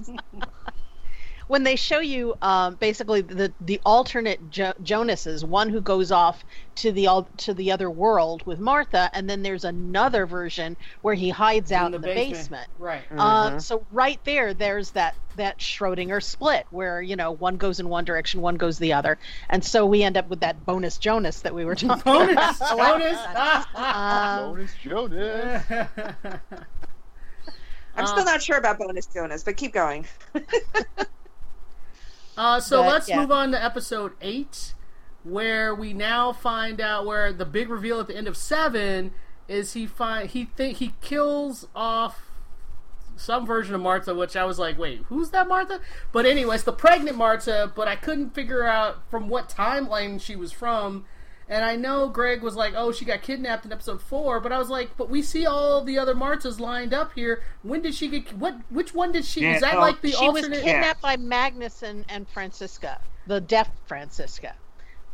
[1.49, 6.45] When they show you um, basically the the alternate jo- Jonases, one who goes off
[6.77, 11.15] to the al- to the other world with Martha, and then there's another version where
[11.15, 12.69] he hides out in the, basement.
[12.79, 13.03] Right.
[13.13, 17.89] Um, so right there, there's that that Schrodinger split where you know one goes in
[17.89, 21.41] one direction, one goes the other, and so we end up with that bonus Jonas
[21.41, 23.01] that we were talking Bonus about.
[23.01, 23.67] Jonas.
[23.75, 25.65] Um, Bonus Jonas.
[27.97, 30.07] I'm still not sure about bonus Jonas, but keep going.
[32.37, 33.21] Uh, so But, let's yeah.
[33.21, 34.75] move on to episode eight,
[35.25, 39.13] where we now find out where the big reveal at the end of seven
[39.49, 42.23] is he find he think he kills off
[43.17, 45.81] some version of Martha, which I was like, wait, who's that Martha?
[46.11, 50.53] But anyways, the pregnant Martha, but I couldn't figure out from what timeline she was
[50.53, 51.05] from.
[51.53, 54.59] And I know Greg was like, "Oh, she got kidnapped in episode four, but I
[54.59, 57.43] was like, "But we see all the other Martas lined up here.
[57.63, 58.33] When did she get?
[58.39, 58.57] What?
[58.71, 59.43] Which one did she?
[59.43, 60.63] Yeah, is that no, like the she was alternate?
[60.63, 64.55] kidnapped by Magnus and, and Franziska, the deaf Franziska.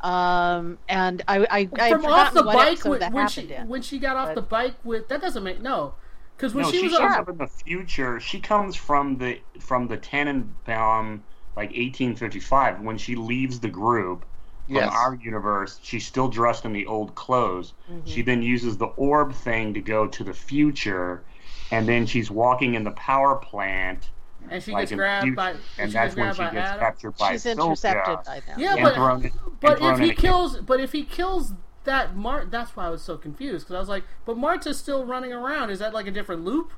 [0.00, 3.54] Um, and I, I, I from off the bike with, when, that when happened she
[3.54, 3.68] in.
[3.68, 5.94] when she got off But- the bike with that doesn't make no
[6.36, 8.20] because when no, she she, was shows on, up in the future.
[8.20, 11.24] She comes from the from the Tannenbaum,
[11.56, 14.24] like 1855, when she leaves the group
[14.68, 14.92] from Yes.
[14.94, 15.80] our universe.
[15.82, 17.72] She's still dressed in the old clothes.
[17.90, 18.06] Mm-hmm.
[18.06, 21.22] She then uses the orb thing to go to the future,
[21.70, 24.10] and then she's walking in the power plant.
[24.50, 26.80] and she like gets grabbed future, by and she that's when she gets Adam.
[26.80, 28.58] captured by She's intercepted by them.
[28.58, 30.18] Yeah, but thrown but if he a cage.
[30.18, 31.52] kills but if he kills
[31.84, 35.04] that Mart, that's why I was so confused because I was like, but Marta's still
[35.04, 35.70] running around.
[35.70, 36.72] Is that like a different loop,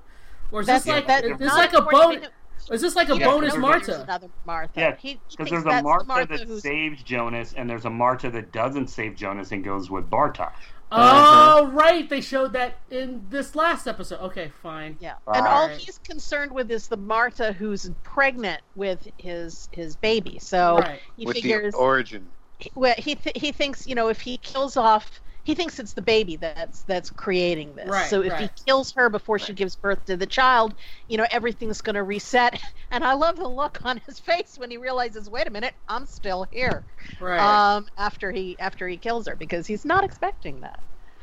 [0.50, 2.30] or is That's this like that- is this like a according bonus?
[2.66, 4.02] To- Is this like a Yeah, bonus know because Marta?
[4.02, 4.80] Another Martha.
[4.80, 7.84] Yeah, He- he because there's a that's Martha, Martha that who's- saves Jonas, and there's
[7.84, 10.52] a Martha that doesn't save Jonas and goes with Bartok.
[10.92, 11.66] Oh, uh-huh.
[11.72, 12.08] right.
[12.08, 14.18] They showed that in this last episode.
[14.22, 14.96] Okay, fine.
[15.00, 15.76] Yeah, and all Right.
[15.76, 20.40] he's concerned with is the Martha who's pregnant with his his baby.
[20.40, 21.00] So Right.
[21.16, 22.26] he With figures the origin.
[22.74, 26.02] well, he th- he thinks you know if he kills off he thinks it's the
[26.02, 27.88] baby that's that's creating this.
[27.88, 30.74] Right, so if he kills her before she gives birth to the child
[31.08, 32.60] you know everything's going to reset.
[32.92, 36.06] And i love the look on his face when he realizes wait a minute i'm
[36.06, 36.84] still here.
[37.20, 37.74] Right.
[37.76, 40.80] um after he after he kills her because he's not expecting that.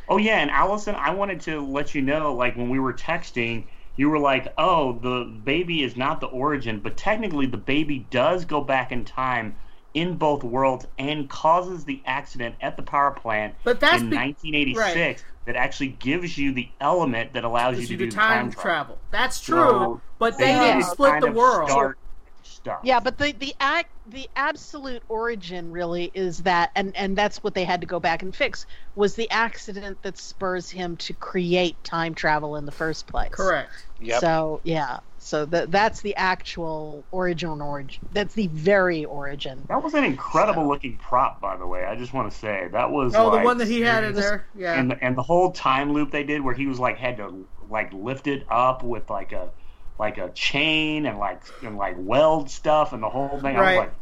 [0.10, 3.68] Oh yeah, and Allison, I wanted to let you know, like when we were texting,
[3.98, 8.46] you were like, "Oh, the baby is not the origin, but technically the baby does
[8.46, 9.58] go back in time
[9.98, 14.16] in both worlds and causes the accident at the power plant But that's in be-
[14.16, 18.62] 1986 that actually gives you the element that allows you to do do time, time
[18.62, 19.00] travel.
[19.12, 21.70] That's true, So but they They didn't split kind the of world.
[21.70, 21.98] start
[22.44, 22.80] stuff.
[22.84, 27.54] yeah but the the act the absolute origin really is that and and that's what
[27.56, 31.82] they had to go back and fix was the accident that spurs him to create
[31.84, 33.70] time travel in the first place Correct.
[34.00, 34.22] Yep.
[34.22, 38.08] So yeah, so that that's the actual origin origin.
[38.12, 39.64] That's the very origin.
[39.68, 41.84] That was an incredible looking prop, by the way.
[41.86, 43.14] I just want to say that was.
[43.16, 44.46] Oh, the one that he had in there.
[44.56, 44.80] Yeah.
[44.80, 47.48] and the, and the whole time loop they did where he was like had to
[47.70, 49.50] like lift it up with like a
[50.00, 53.58] like a chain and like and like weld stuff and the whole thing.
[53.58, 53.94] I was like,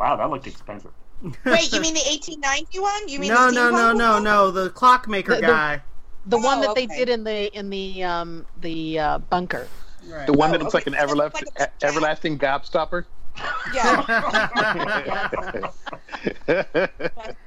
[0.00, 0.90] wow, that looked expensive.
[1.22, 3.08] Wait, you mean the 1890 one?
[3.08, 4.24] You mean no, the no, no, steampunk no, one?
[4.24, 4.50] no.
[4.50, 5.82] The clockmaker The- the- guy.
[6.26, 9.66] The one Oh, that they did in the in the um the uh, bunker.
[10.08, 10.26] Right.
[10.26, 10.78] The one Oh, that looks okay.
[10.82, 13.04] like an everlasting, Like a- everlasting gobstopper.
[13.72, 15.70] Yeah.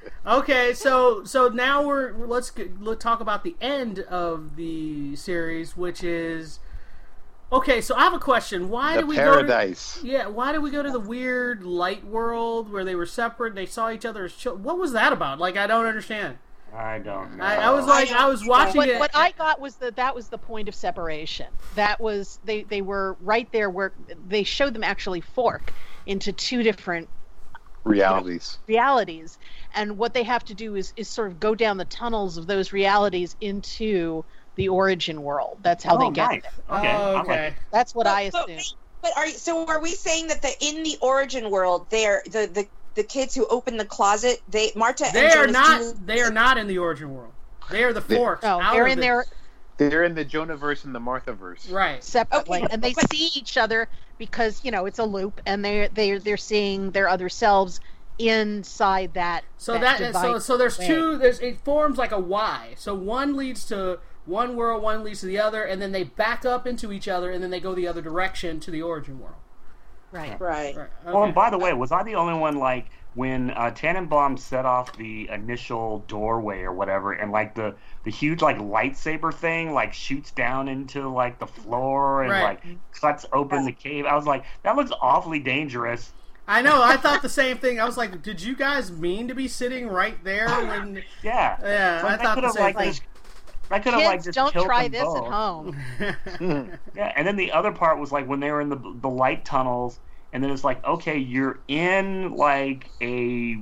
[0.26, 6.02] okay, so so now we're let's let's talk about the end of the series, which
[6.02, 6.60] is
[7.52, 7.80] okay.
[7.80, 8.68] So I have a question.
[8.70, 9.96] Why the did we paradise.
[9.96, 10.02] go?
[10.02, 13.48] To, yeah, why did we go to the weird light world where they were separate?
[13.48, 14.64] and They saw each other as children.
[14.64, 15.38] What was that about?
[15.38, 16.38] Like I don't understand.
[16.74, 17.44] I don't know.
[17.44, 18.98] I, I was like I was watching What, it.
[18.98, 21.46] what I got was that that was the point of separation.
[21.74, 23.92] That was they they were right there where
[24.28, 25.72] they showed them actually fork
[26.06, 27.08] into two different
[27.84, 28.58] Realities.
[28.68, 29.38] realities
[29.74, 32.46] and what they have to do is is sort of go down the tunnels of
[32.46, 36.42] those realities into the origin world that's how oh, they get nice.
[36.42, 37.54] there Okay, oh, I like okay.
[37.72, 40.84] that's what i But- assume But, but are so are we saying that the in
[40.84, 45.26] the origin world, they're the the the kids who open the closet, they Marta They
[45.26, 45.80] and are Jonas not.
[45.80, 47.32] do- They are not in the origin world.
[47.70, 48.42] They are the They- forks.
[48.42, 49.02] no they're in it.
[49.02, 49.24] there
[49.78, 51.72] They're in the Jonahverse and the Marthaverse.
[51.72, 52.02] Right.
[52.04, 55.64] separately Okay, and they but- see each other because you know it's a loop and
[55.64, 57.80] they're they're they're seeing their other selves
[58.18, 60.86] inside that So that, so so there's way.
[60.86, 61.16] two.
[61.18, 62.74] There's it forms like a Y.
[62.76, 66.44] So one leads to one world, one leads to the other, and then they back
[66.44, 69.36] up into each other, and then they go the other direction to the origin world.
[70.12, 70.76] Right right.
[70.76, 70.88] Right.
[71.04, 71.24] Well, okay.
[71.26, 74.96] and by the way, was I the only one like when uh, Tannhaus set off
[74.96, 80.30] the initial doorway or whatever, and like the the huge like lightsaber thing like shoots
[80.30, 82.42] down into like the floor and Right.
[82.42, 82.64] like
[83.00, 84.04] cuts open the cave.
[84.06, 86.12] I was like, that looks awfully dangerous.
[86.48, 86.82] I know.
[86.82, 87.80] I thought the same thing.
[87.80, 91.02] I was like, did you guys mean to be sitting right there when?
[91.22, 92.88] Yeah, Yeah, I Like, thought the same like thing.
[92.88, 93.02] just.
[93.72, 95.16] I could have Kids, like just don't killed try them this both.
[95.16, 95.76] at home.
[96.94, 99.44] Yeah, and then the other part was like when they were in the the light
[99.44, 100.00] tunnels,
[100.32, 103.56] and then it's like, okay, you're in like a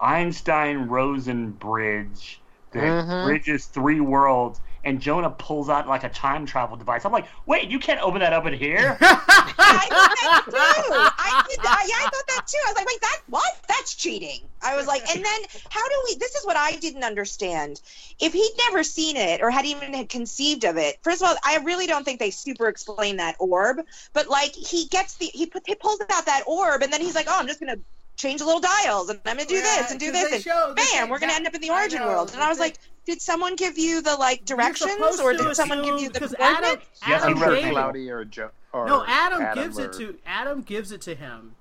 [0.00, 3.20] Einstein Rosen bridge that Mhm.
[3.20, 7.04] bridges three worlds, and Jonah pulls out like a time travel device.
[7.04, 8.96] I'm like, wait, you can't open that up in here.
[9.00, 10.92] I thought that too.
[10.94, 11.58] I did.
[11.60, 12.58] I, yeah, I thought that too.
[12.64, 13.52] I was like, wait, that what?
[13.68, 14.40] That's cheating.
[14.62, 16.14] I was like, and then how do we?
[16.16, 17.80] This is what I didn't understand.
[18.20, 21.36] If he'd never seen it or had even had conceived of it, first of all,
[21.44, 23.80] I really don't think they super explain that orb.
[24.12, 27.14] But like, he gets the he, put, he pulls out that orb, and then he's
[27.14, 27.78] like, oh, I'm just gonna
[28.16, 30.74] change the little dials, and I'm gonna do Yeah, this and do this, and show-
[30.76, 32.30] bam, we're gonna end up in the origin know, world.
[32.32, 35.82] And I was they- like, did someone give you the like directions, or did someone
[35.82, 36.80] give you the the 'cause Adam.
[37.06, 37.64] Yes, Adam he wrote it.
[37.64, 37.70] it.
[37.70, 38.50] Cloudy or Joe.
[38.72, 41.54] Or No, Adam, Adam gives or- it to Adam gives it to him.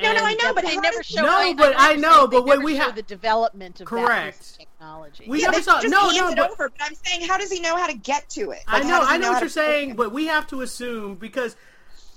[0.00, 1.22] No, no, I know, but they never does- show.
[1.22, 4.56] No, I, but I, I know, but when we have- the development of Correct.
[4.56, 5.24] that technology.
[5.28, 5.80] We yeah, never they saw.
[5.80, 6.68] just No, hands no, it but over.
[6.70, 8.60] But I'm saying, how does he know how to get to it?
[8.68, 11.16] I Like, how know, I know how what you're saying, but we have to assume
[11.16, 11.56] because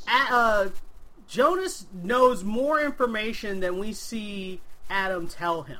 [0.08, 0.68] uh,
[1.28, 5.80] Jonas knows more information than we see Adam tell him.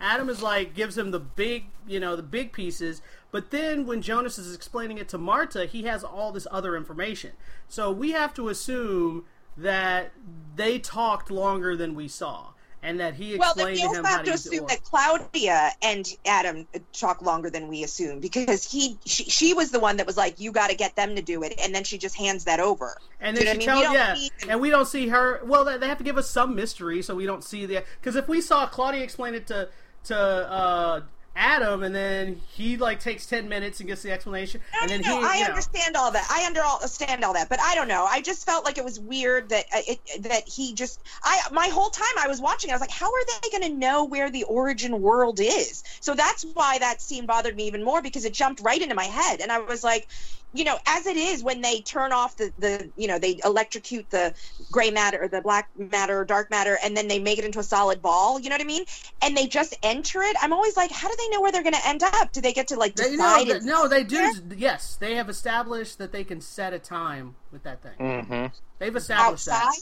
[0.00, 4.02] Adam is like gives him the big, you know, the big pieces, but then when
[4.02, 7.32] Jonas is explaining it to Marta, he has all this other information.
[7.68, 9.24] So we have to assume
[9.56, 10.12] that
[10.54, 12.48] they talked longer than we saw,
[12.82, 14.66] and that he Well, then explained we to also have to to use the assume
[14.68, 19.80] that Claudia and Adam talk longer than we assume because he she, she was the
[19.80, 21.96] one that was like, "You got to get them to do it," and then she
[21.96, 22.96] just hands that over.
[23.20, 23.96] And then you she know what I mean?
[23.96, 25.40] Yeah, see- and we don't see her.
[25.44, 27.82] Well, they have to give us some mystery, so we don't see the.
[28.00, 29.68] Because if we saw Claudia explain it to
[30.06, 31.00] to uh,
[31.36, 35.00] Adam, and then he like takes ten minutes and gets the explanation, No, and then
[35.02, 36.26] no, he, I you know, understand all that.
[36.30, 38.06] I understand all that, but I don't know.
[38.08, 41.00] I just felt like it was weird that uh, it, that he just.
[41.22, 43.78] I my whole time I was watching, I was like, how are they going to
[43.78, 45.84] know where the origin world is?
[46.00, 49.04] So that's why that scene bothered me even more because it jumped right into my
[49.04, 50.08] head, and I was like,
[50.52, 54.08] you know, as it is when they turn off the the you know they electrocute
[54.10, 54.34] the
[54.70, 57.58] gray matter or the black matter or dark matter, and then they make it into
[57.58, 58.40] a solid ball.
[58.40, 58.84] You know what I mean?
[59.22, 60.36] And they just enter it.
[60.40, 62.32] I'm always like, how do they know where they're going to end up?
[62.32, 63.48] Do they get to like they, no, decide?
[63.48, 64.16] that- no, they do.
[64.16, 64.58] there?
[64.58, 67.98] Yes, they have established that they can set a time with that thing.
[67.98, 68.46] Mm-hmm.
[68.78, 69.74] They've established that.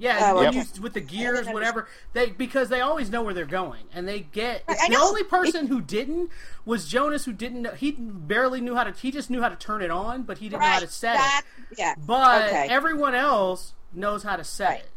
[0.00, 1.86] Yeah, Oh, you, with the gears, whatever.
[2.14, 4.66] They because they always know where they're going, and they get.
[4.66, 6.30] The only person who didn't
[6.64, 7.60] was Jonas, who didn't.
[7.62, 8.92] know He barely knew how to.
[8.92, 11.16] He just knew how to turn it on, but he didn't know how to set
[11.16, 11.78] that, it.
[11.78, 11.94] Yeah.
[11.98, 12.66] But okay.
[12.70, 14.78] everyone else knows how to set Right.
[14.80, 14.90] it.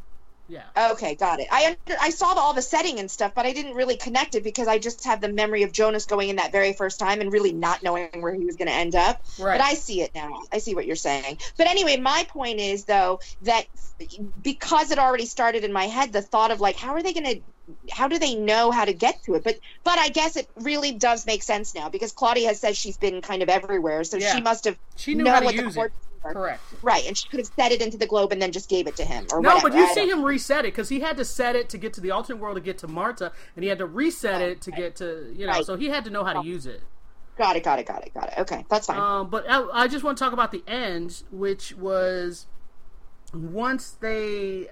[0.47, 0.63] Yeah.
[0.91, 1.47] Okay, got it.
[1.51, 4.35] I under, I saw the, all the setting and stuff, but I didn't really connect
[4.35, 7.21] it because I just have the memory of Jonas going in that very first time
[7.21, 9.23] and really not knowing where he was going to end up.
[9.39, 9.57] Right.
[9.57, 10.41] But I see it now.
[10.51, 11.37] I see what you're saying.
[11.57, 13.65] But anyway, my point is though that
[14.41, 17.25] because it already started in my head, the thought of like, how are they going
[17.25, 17.41] to
[17.91, 19.43] how do they know how to get to it?
[19.43, 22.97] But but I guess it really does make sense now because Claudia has said she's
[22.97, 24.35] been kind of everywhere, so Yeah.
[24.35, 25.91] she must have She knew how to what use the it.
[26.23, 26.61] Correct.
[26.81, 28.95] Right, and she could have set it into the globe and then just gave it
[28.95, 29.69] to him or No, whatever.
[29.71, 31.91] but you I see him reset it because he had to set it to get
[31.95, 34.71] to the alternate world to get to Marta, and he had to reset it to
[34.71, 35.51] get to you know.
[35.53, 35.65] Right.
[35.65, 36.81] So he had to know how to use it.
[37.37, 38.35] Got it, got it, got it, got it.
[38.37, 38.97] Okay, that's fine.
[38.99, 42.45] Um, but I, I just want to talk about the end, which was
[43.33, 44.69] once they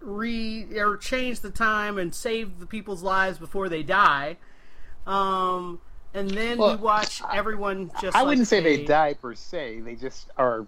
[0.00, 4.36] re or change the time and save the people's lives before they die.
[5.06, 5.80] Um,
[6.14, 8.16] and then we watch everyone just.
[8.16, 8.88] I like, wouldn't say they fade.
[8.88, 9.80] die per se.
[9.80, 10.66] They just are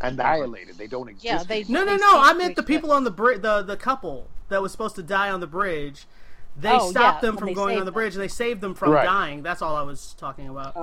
[0.00, 0.76] annihilated.
[0.78, 1.24] They don't exist.
[1.24, 1.64] Yeah, they.
[1.64, 2.20] No, no, no.
[2.20, 5.30] I meant the people on the bridge, the the couple that was supposed to die
[5.30, 6.06] on the bridge.
[6.56, 7.94] They Oh, stopped yeah, them from going on saved the them.
[7.94, 9.04] bridge, and they saved them from Right.
[9.04, 9.42] dying.
[9.42, 10.74] That's all I was talking about.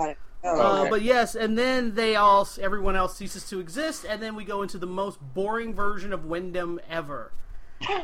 [0.44, 0.60] Got it.
[0.62, 4.36] Oh, Uh, but yes, and then they all, everyone else ceases to exist, and then
[4.36, 7.32] we go into the most boring version of Winden ever.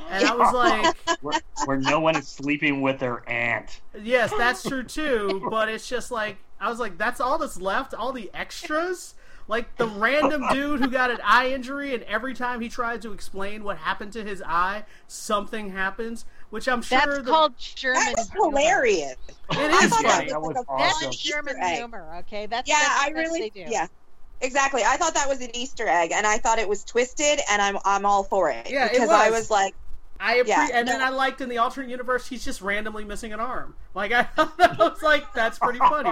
[0.10, 3.82] And I was like, where, where no one is sleeping with their aunt.
[4.00, 7.94] yes, that's true too, but it's just like, I was like, that's all that's left?
[7.94, 9.16] All the extras?
[9.48, 13.12] Like the random dude who got an eye injury, and every time he tries to
[13.12, 18.00] explain what happened to his eye, something happens, which I'm sure That's the- called German.
[18.04, 18.60] That was humor.
[18.60, 19.16] hilarious.
[19.52, 20.30] It I is thought funny.
[20.30, 21.12] That was like a That's awesome.
[21.12, 21.78] German egg.
[21.78, 22.16] humor.
[22.20, 23.66] Okay, that's Yeah, that's I the really, they do.
[23.72, 23.88] yeah,
[24.42, 24.84] exactly.
[24.84, 27.78] I thought that was an Easter egg, and I thought it was twisted, and I'm
[27.86, 28.70] I'm all for it.
[28.70, 29.42] Yeah, it because I was.
[29.42, 29.74] was like,
[30.20, 31.02] I appre- Yeah, and then.
[31.02, 33.76] I liked in the alternate universe he's just randomly missing an arm.
[33.96, 36.12] Like I, I was like, that's pretty funny.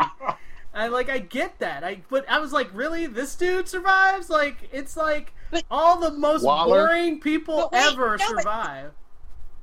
[0.73, 1.84] I like I get that.
[1.84, 4.30] I but I was like, really, this dude survives?
[4.30, 6.87] Like it's like But- all the most Waller?
[6.87, 8.92] boring people wait, ever no, survive.
[8.92, 9.00] but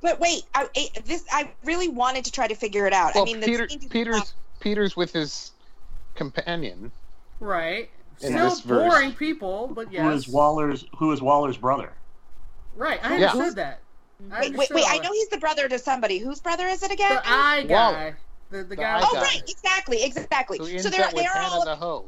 [0.01, 3.13] wait, I, it, this I really wanted to try to figure it out.
[3.15, 5.51] Well, I mean, Peter, Peter's not- Peter's with his
[6.15, 6.91] companion.
[7.39, 7.89] Right.
[8.21, 8.89] In Still this verse.
[8.89, 10.01] boring people, but yes.
[10.03, 10.85] Who is Waller's?
[10.97, 11.93] Who is Waller's brother?
[12.75, 12.99] Right.
[13.03, 13.31] I Yeah.
[13.31, 13.79] understood that.
[14.31, 14.85] I Wait, wait, wait!
[14.85, 16.17] I know he's the brother to somebody.
[16.19, 17.15] Whose brother is it again?
[17.15, 18.13] The eye Wall- guy.
[18.51, 18.99] The, the The guy.
[19.01, 19.21] oh, guy.
[19.21, 20.57] right, exactly, exactly.
[20.57, 22.05] Who ends So they're up with they're all the hoe.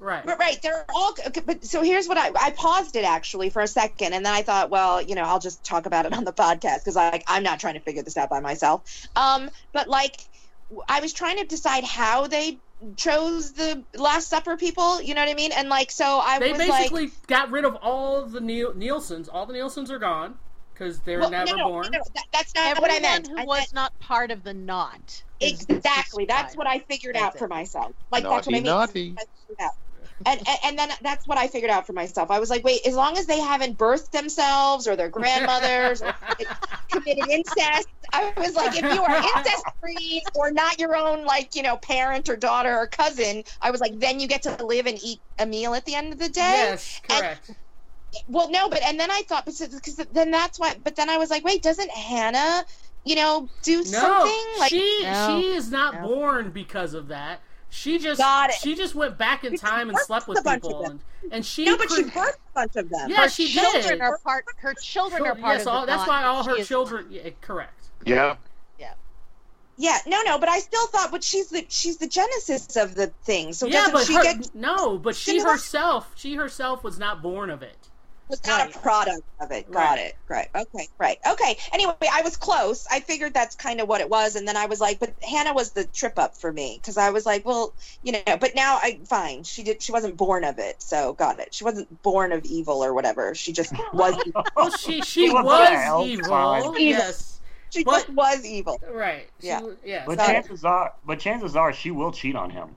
[0.00, 0.24] Right.
[0.26, 0.60] But right.
[0.60, 1.14] They're all.
[1.26, 4.34] okay, But so here's what I I paused it actually for a second, and then
[4.34, 7.24] I thought, well, you know, I'll just talk about it on the podcast because like
[7.26, 9.06] I'm not trying to figure this out by myself.
[9.16, 10.16] Um, but like,
[10.88, 12.58] I was trying to decide how they
[12.96, 15.00] chose the Last Supper people.
[15.00, 15.52] You know what I mean?
[15.52, 18.74] And like, so I was They was basically like, got rid of all the Niel-
[18.74, 19.28] Nielsen's.
[19.28, 20.34] All the Nielsen's are gone
[20.74, 21.86] because they were well, never no, no, born.
[21.92, 23.28] no, that, that's not Everyone what I meant.
[23.28, 25.22] who I was meant- not part of the knot.
[25.52, 26.24] Is- is Exactly.
[26.26, 27.38] That's what I figured That's out it.
[27.38, 27.92] for myself.
[28.10, 28.62] Like that's what I mean.
[28.64, 29.14] naughty.
[29.18, 29.72] I figured out.
[30.26, 32.30] And, and and then that's what I figured out for myself.
[32.30, 36.14] I was like, wait, as long as they haven't birthed themselves or their grandmothers or
[36.90, 41.56] committed incest, I was like, if you are incest free or not your own like
[41.56, 44.86] you know parent or daughter or cousin, I was like, then you get to live
[44.86, 46.40] and eat a meal at the end of the day.
[46.40, 47.50] Yes, And- correct.
[48.28, 50.76] Well, no, but and then I thought because then that's why.
[50.84, 52.64] But then I was like, wait, doesn't Hannah,
[53.04, 54.70] you know, do No, something like?
[54.70, 55.40] she No.
[55.40, 56.08] she is not No.
[56.08, 57.40] born because of that.
[57.70, 58.56] She just Got it.
[58.56, 61.00] she just went back in Because time and slept with people, and,
[61.32, 63.10] and she no, but she cre- birthed a bunch of them.
[63.10, 64.00] Yeah, her she children did.
[64.00, 64.44] are part.
[64.58, 67.06] Her children are part yes, of all, the that's why all her is- children.
[67.10, 67.86] Yeah, correct.
[68.06, 68.36] Yeah.
[68.78, 68.94] Yeah,
[69.76, 69.98] Yeah.
[70.06, 73.52] no, no, but I still thought, but she's the she's the genesis of the thing.
[73.52, 77.22] So yeah, doesn't but she her, get no, but she herself, she herself was not
[77.22, 77.88] born of it.
[78.28, 78.74] Was not Right.
[78.74, 79.70] a product of it?
[79.70, 79.98] Got Right.
[80.00, 80.16] it.
[80.28, 80.48] Right.
[80.54, 80.88] Okay.
[80.98, 81.18] Right.
[81.30, 81.56] Okay.
[81.72, 82.86] Anyway, I was close.
[82.90, 85.52] I figured that's kind of what it was, and then I was like, but Hannah
[85.52, 87.72] was the trip up for me because I was like, well,
[88.02, 89.42] you know, but now I fine.
[89.44, 89.82] She did.
[89.82, 91.52] She wasn't born of it, so got it.
[91.54, 93.34] She wasn't born of evil or whatever.
[93.34, 94.14] She just was.
[94.56, 96.74] Well, she she What the was hell, evil.
[96.78, 98.80] Yes, she But- just was evil.
[98.90, 99.28] right.
[99.40, 99.56] She Yeah.
[99.60, 100.04] w- yes.
[100.06, 100.32] But Got it.
[100.32, 102.74] chances are, but chances are, she will cheat on him.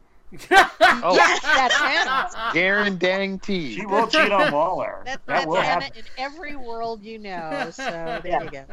[0.49, 2.51] Oh, Yes, that's Hannah.
[2.53, 3.75] Garen dang T.
[3.75, 5.01] She will cheat on Waller.
[5.05, 5.99] That's, that that's will Hannah happen.
[5.99, 7.69] in every world you know.
[7.71, 8.43] So there Yeah.
[8.43, 8.65] you go.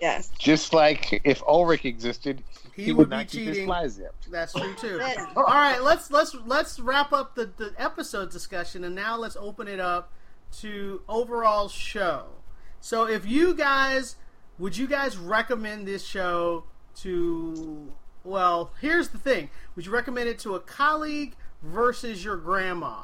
[0.00, 0.30] Yes.
[0.38, 2.42] Just like if Ulrich existed,
[2.74, 3.66] He he, would would, be not keep his cheating.
[3.68, 4.30] fly zipped.
[4.30, 4.98] That's true too.
[4.98, 5.22] That's.
[5.36, 9.68] All right, let's let's let's wrap up the the episode discussion, and now let's open
[9.68, 10.10] it up
[10.60, 12.26] to overall show.
[12.80, 14.16] So, if you guys
[14.58, 16.64] would you guys recommend this show
[16.96, 17.92] to?
[18.24, 23.02] Well, here's the thing: would you recommend it to a colleague versus your grandma?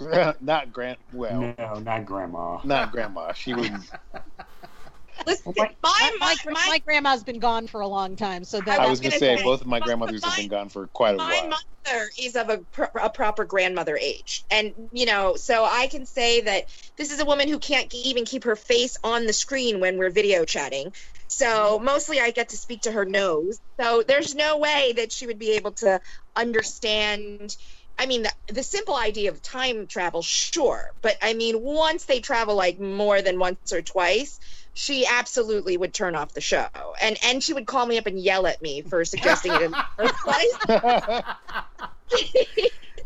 [0.40, 0.96] not grand.
[1.12, 2.60] Well, No, not grandma.
[2.64, 3.32] not grandma.
[3.32, 3.84] She wouldn't.
[5.26, 8.58] Listen, my- my My, my, my, my grandma's been gone for a long time, so
[8.62, 10.48] that I was was gonna gonna say say, both of my my- grandmothers have been
[10.48, 11.28] gone for quite a while.
[11.28, 11.42] my
[11.86, 16.04] mother is of a, pro- a proper grandmother age and you know so i can
[16.06, 16.64] say that
[16.96, 20.10] this is a woman who can't even keep her face on the screen when we're
[20.10, 20.92] video chatting
[21.30, 25.26] so mostly i get to speak to her nose so there's no way that she
[25.26, 26.00] would be able to
[26.36, 27.56] understand
[27.98, 32.20] I mean, the, the simple idea of time travel, sure, but I mean, once they
[32.20, 34.40] travel like more than once or twice,
[34.72, 36.66] she absolutely would turn off the show,
[37.02, 39.72] and and she would call me up and yell at me for suggesting it in
[39.72, 41.22] the first place.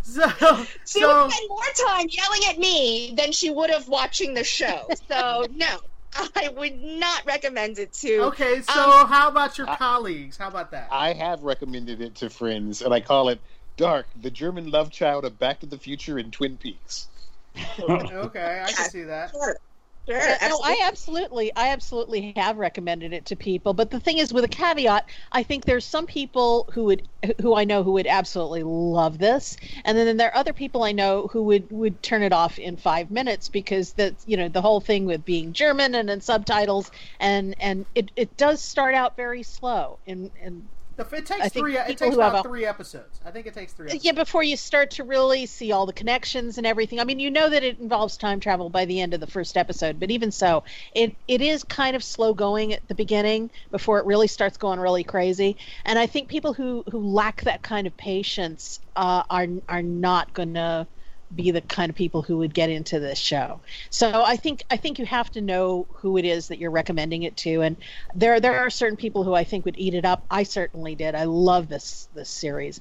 [0.04, 0.28] So,
[0.86, 4.44] She so would spend more time yelling at me than she would have watching the
[4.44, 4.86] show.
[5.08, 5.78] So no,
[6.36, 8.20] I would not recommend it to.
[8.26, 8.62] okay.
[8.62, 10.36] So, Um, how about your I- colleagues?
[10.36, 10.88] How about that?
[10.90, 13.40] I have recommended it to friends, and I call it
[13.76, 17.08] Dark, the German love child of Back to the Future and Twin Peaks.
[17.80, 19.30] okay, I can see that.
[19.34, 19.56] Sure,
[20.08, 20.36] sure.
[20.42, 20.60] No.
[20.62, 23.74] I absolutely, I absolutely have recommended it to people.
[23.74, 27.08] But the thing is, with a caveat, I think there's some people who would,
[27.40, 30.92] who I know who would absolutely love this, and then there are other people I
[30.92, 34.62] know who would would turn it off in five minutes because that's you know the
[34.62, 36.90] whole thing with being German and then subtitles,
[37.20, 41.76] and and it it does start out very slow and and It takes three.
[41.76, 43.20] It takes about a- three episodes.
[43.24, 43.86] I think it takes three.
[43.86, 44.04] Episodes.
[44.04, 47.00] yeah, before you start to really see all the connections and everything.
[47.00, 49.56] I mean, you know that it involves time travel by the end of the first
[49.56, 50.64] episode, but even so,
[50.94, 54.78] it it is kind of slow going at the beginning before it really starts going
[54.78, 55.56] really crazy.
[55.84, 60.32] And I think people who who lack that kind of patience uh, are are not
[60.32, 60.86] gonna
[61.34, 63.60] be the kind of people who would get into this show.
[63.90, 67.22] So I think I think you have to know who it is that you're recommending
[67.22, 67.76] it to, and
[68.14, 70.24] there there are certain people who I think would eat it up.
[70.30, 71.14] I certainly did.
[71.14, 72.80] I love this this series,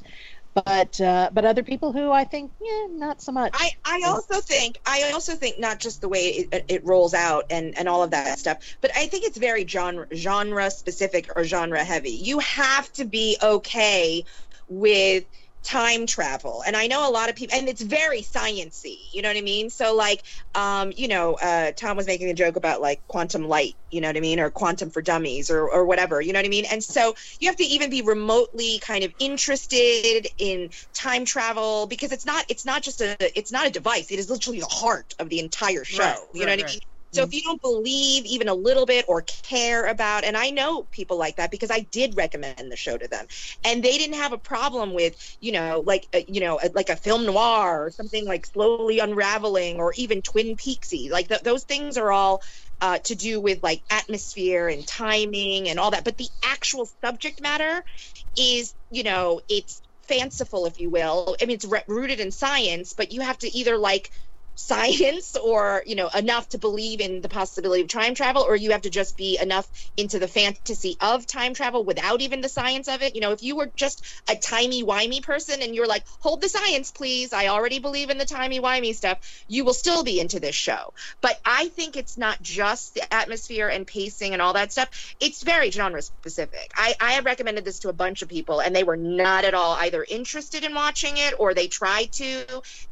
[0.53, 3.53] but uh, but other people who I think yeah not so much.
[3.55, 7.45] I, I also think I also think not just the way it, it rolls out
[7.49, 11.43] and, and all of that stuff, but I think it's very genre genre specific or
[11.43, 12.11] genre heavy.
[12.11, 14.25] You have to be okay
[14.67, 15.25] with
[15.63, 16.63] time travel.
[16.65, 19.41] And i know a lot of people and it's very sciency you know what i
[19.41, 19.69] mean?
[19.69, 20.23] So like
[20.55, 24.07] um you know uh tom was making a joke about like quantum light you know
[24.09, 24.39] what i mean?
[24.39, 26.65] Or quantum for dummies or or whatever you know what i mean?
[26.71, 32.11] And so you have to even be remotely kind of interested in time travel because
[32.11, 34.11] it's not it's not just a it's not a device.
[34.11, 36.71] It is literally the heart of the entire show Right, you know right, what i
[36.71, 36.79] mean
[37.13, 40.83] so if you don't believe even a little bit or care about, and I know
[40.83, 43.25] people like that because I did recommend the show to them,
[43.63, 46.89] and they didn't have a problem with, you know, like uh, you know, uh, like
[46.89, 51.11] a film noir or something like slowly unraveling, or even Twin Peaksy.
[51.11, 52.41] Like th- those things are all
[52.81, 56.03] uh, to do with like atmosphere and timing and all that.
[56.03, 57.83] But the actual subject matter
[58.37, 61.35] is, you know, it's fanciful, if you will.
[61.41, 64.11] I mean, it's re- rooted in science, but you have to either like
[64.55, 68.71] science or you know enough to believe in the possibility of time travel or you
[68.71, 72.87] have to just be enough into the fantasy of time travel without even the science
[72.87, 73.15] of it?
[73.15, 76.49] You know if you were just a timey wimey person and you're like hold the
[76.49, 77.33] science please.
[77.33, 80.93] I already believe in the timey wimey stuff you will still be into this show.
[81.21, 85.15] But i think it's not just the atmosphere and pacing and all that stuff.
[85.19, 88.75] It's very genre specific i i have recommended this to a bunch of people and
[88.75, 92.45] they were not at all either interested in watching it or they tried to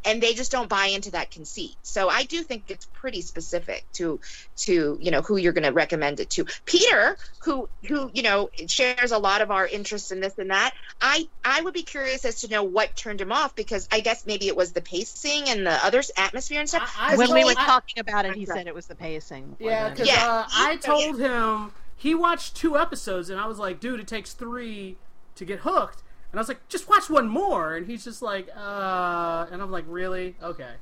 [0.05, 3.85] and they just don't buy into that conceit so i do think it's pretty specific
[3.93, 4.19] to
[4.55, 8.49] to you know who you're going to recommend it to peter who who you know
[8.67, 12.23] shares a lot of our interests in this and that i i would be curious
[12.25, 15.49] as to know what turned him off because i guess maybe it was the pacing
[15.49, 18.35] and the other atmosphere and stuff I- I when we were I- talking about it,
[18.35, 19.55] he said it was the pacing.
[19.59, 20.07] Yeah, because.
[20.07, 20.25] Yeah.
[20.27, 24.33] uh, I told him he watched two episodes, and I was like, "Dude, it takes
[24.33, 24.97] three
[25.35, 28.47] to get hooked." And I was like, "Just watch one more," and he's just like,
[28.55, 30.35] "Uh," and I'm like, "Really?
[30.41, 30.73] Okay."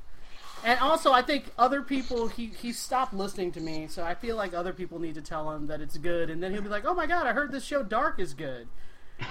[0.64, 4.36] And also, I think other people he he stopped listening to me, so I feel
[4.36, 6.84] like other people need to tell him that it's good, and then he'll be like,
[6.84, 8.68] "Oh my god, I heard this show Dark is good."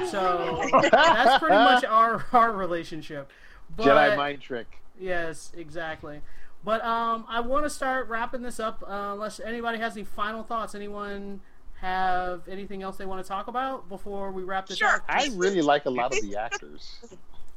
[0.08, 3.32] So that's pretty much our our relationship.
[3.76, 4.82] But, Jedi mind trick.
[5.00, 6.22] Yes, exactly.
[6.64, 8.84] But um, I want to start wrapping this up.
[8.88, 11.42] Uh, unless anybody has any final thoughts, anyone
[11.80, 14.96] have anything else they want to talk about before we wrap this Sure.
[14.96, 15.04] up?
[15.08, 17.00] I really like a lot of the actors.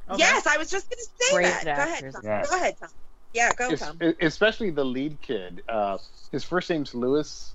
[0.09, 0.17] Okay.
[0.19, 2.13] yes i was just going to say Great that go ahead actors.
[2.13, 2.21] Tom.
[2.25, 2.49] Yes.
[2.49, 2.89] go ahead Tom.
[3.33, 3.99] Yeah go Es- Tom.
[4.21, 5.63] especially the lead kid.
[5.67, 5.97] Uh,
[6.31, 7.53] his first name's Lewis.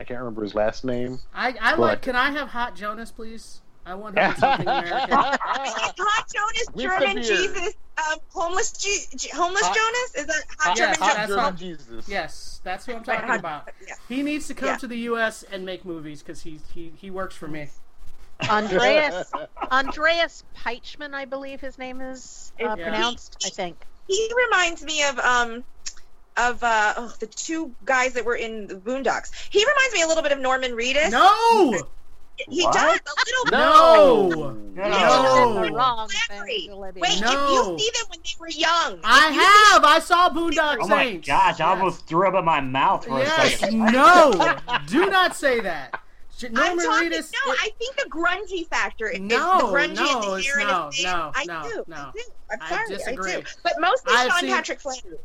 [0.00, 1.18] I can't remember his last name.
[1.34, 2.02] I, I like.
[2.02, 3.60] Can I have Hot Jonas, please?
[3.84, 5.10] I want him to something American.
[5.10, 7.24] Hot Jonas, With German beard.
[7.26, 10.14] Jesus, um, homeless, G- G- homeless Hot- Jonas.
[10.14, 11.26] Is that hot Hot, Yeah, German hot?
[11.28, 12.08] German hot- Jesus.
[12.08, 13.70] Yes, that's who I'm Right, talking hot- about.
[13.86, 13.94] yeah.
[14.08, 14.76] He needs to come Yeah.
[14.76, 15.42] to the U.S.
[15.50, 17.68] and make movies because he, he he works for me.
[18.48, 19.32] Andreas
[19.72, 22.88] Andreas Pietschmann, I believe his name is uh, Yeah.
[22.90, 23.42] pronounced.
[23.44, 23.84] I think.
[24.08, 25.64] He reminds me of um
[26.36, 29.30] of uh oh, the two guys that were in the Boondocks.
[29.50, 31.10] He reminds me a little bit of Norman Reedus.
[31.10, 31.72] No,
[32.48, 32.72] he What?
[32.74, 33.50] does a little bit.
[33.52, 35.62] no, No.
[35.68, 35.74] No.
[35.74, 36.08] Wrong.
[36.30, 36.76] Wait, No.
[36.96, 39.84] if you see them when they were young, I if you have.
[39.84, 41.26] I saw Boondock Oh my Saints.
[41.26, 43.78] gosh, I almost threw up in my mouth for a Yes, second.
[43.92, 44.56] no,
[44.86, 46.00] do not say that.
[46.44, 47.32] I'm Norman talking, Reedus.
[47.46, 50.46] no, it- I think the grungy factor is No, the grungy no, and the it's
[50.46, 51.96] hair and no, no, I no, do, no.
[51.96, 52.20] I do.
[52.50, 53.32] I'm I sorry, disagree.
[53.32, 53.42] do.
[53.62, 55.18] But mostly I've Sean seen- Patrick Flanery.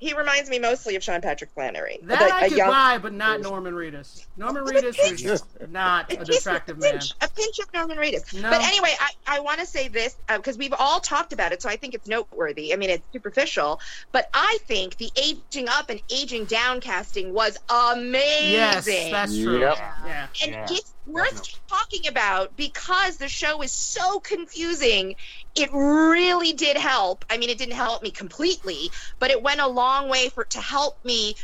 [0.00, 1.98] He reminds me mostly of Sean Patrick Flanery.
[2.04, 4.24] that The- I a could young- buy, but not Norman Reedus.
[4.38, 7.00] Norman Reedus pinch- is not a a pinch- attractive man.
[7.20, 8.32] a pinch of Norman Reedus.
[8.32, 8.48] No.
[8.48, 11.60] But anyway, I, I want to say this uh, because we've all talked about it,
[11.60, 12.72] so I think it's noteworthy.
[12.72, 13.78] I mean, it's superficial,
[14.10, 18.52] but I think the aging up and aging down casting was amazing.
[18.52, 19.60] Yes, that's true.
[19.60, 19.76] Yep.
[20.06, 20.26] Yeah.
[20.42, 25.16] and Yeah, it's worth talking about because the show is so confusing.
[25.54, 27.24] It really did help.
[27.30, 30.60] I mean, it didn't help me completely, but it went a long way for to
[30.60, 31.34] help me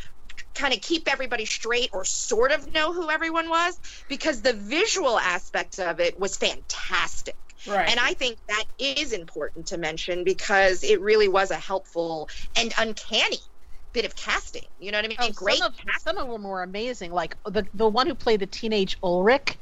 [0.55, 3.79] kind of keep everybody straight or sort of know who everyone was
[4.09, 7.37] because the visual aspect of it was fantastic.
[7.67, 7.89] Right.
[7.89, 12.73] And I think that is important to mention because it really was a helpful and
[12.79, 13.41] uncanny
[13.97, 14.65] bit of casting.
[14.79, 15.17] You know what I mean?
[15.21, 17.13] Oh, Great some of, some of them were amazing.
[17.13, 19.57] Like the the one who played the teenage Ulrich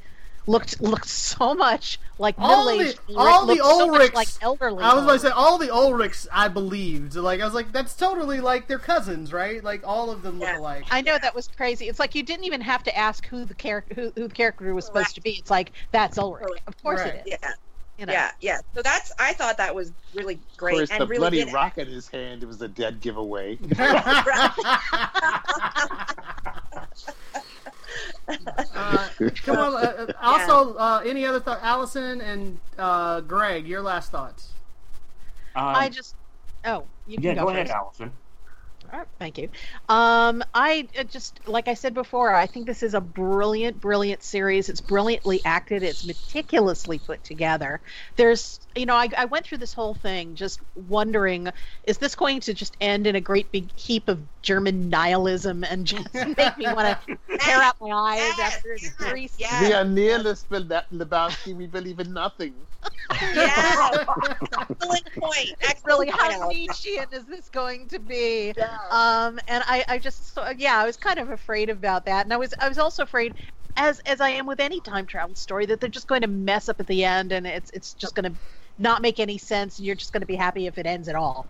[0.47, 2.99] looked looked so much like All middle aged.
[3.07, 4.83] the- all the looked so Ulrichs- like elderly.
[4.83, 7.15] I was about to say all the Ulrichs I believed.
[7.15, 9.63] Like I was like, that's totally like their cousins, right?
[9.63, 10.59] Like all of them look Yeah.
[10.59, 10.83] alike.
[10.91, 11.87] I know that was crazy.
[11.87, 14.73] It's like you didn't even have to ask who the character who, who the character
[14.75, 15.31] was supposed to be.
[15.31, 16.47] It's like that's Ulrich.
[16.67, 17.15] Of course Right.
[17.15, 17.37] it is.
[17.41, 17.53] Yeah.
[17.97, 18.13] You know.
[18.13, 18.59] Yeah, yeah.
[18.73, 21.77] So that's I thought that was really Of great course, and the really bloody rock
[21.77, 23.57] in his hand it was a dead giveaway.
[28.75, 29.07] Uh,
[29.43, 29.73] come on.
[29.75, 31.59] Uh, uh, also, uh, any other thought?
[31.61, 34.49] Allison and uh, Greg, your last thoughts.
[35.55, 36.15] Um, I just.
[36.65, 37.55] Oh, you can yeah, go, go first.
[37.55, 38.11] ahead, Allison.
[39.19, 39.49] Thank you.
[39.89, 44.23] Um, I uh, just, like I said before, I think this is a brilliant, brilliant
[44.23, 44.69] series.
[44.69, 45.83] It's brilliantly acted.
[45.83, 47.81] It's meticulously put together.
[48.17, 51.49] There's, you know, I, I went through this whole thing just wondering,
[51.83, 55.87] is this going to just end in a great big heap of German nihilism and
[55.87, 56.07] just
[56.37, 59.49] make me want to tear out my eyes Yes, after yes, three yes.
[59.49, 59.59] seasons?
[59.59, 61.55] We are nihilists, Lebowski.
[61.55, 62.67] We believe in nothing.
[63.33, 63.89] Yeah.
[64.59, 65.53] Excellent point.
[65.61, 66.47] Excellent really how.
[66.49, 68.53] Nietzschean is this going to be?
[68.91, 72.33] Um, and I, I just, so- yeah, I was kind of afraid about that, and
[72.33, 73.33] I was, I was also afraid,
[73.77, 76.69] as as I am with any time travel story, that they're just going to mess
[76.69, 78.39] up at the end, and it's it's just going to
[78.77, 81.15] not make any sense, and you're just going to be happy if it ends at
[81.15, 81.47] all.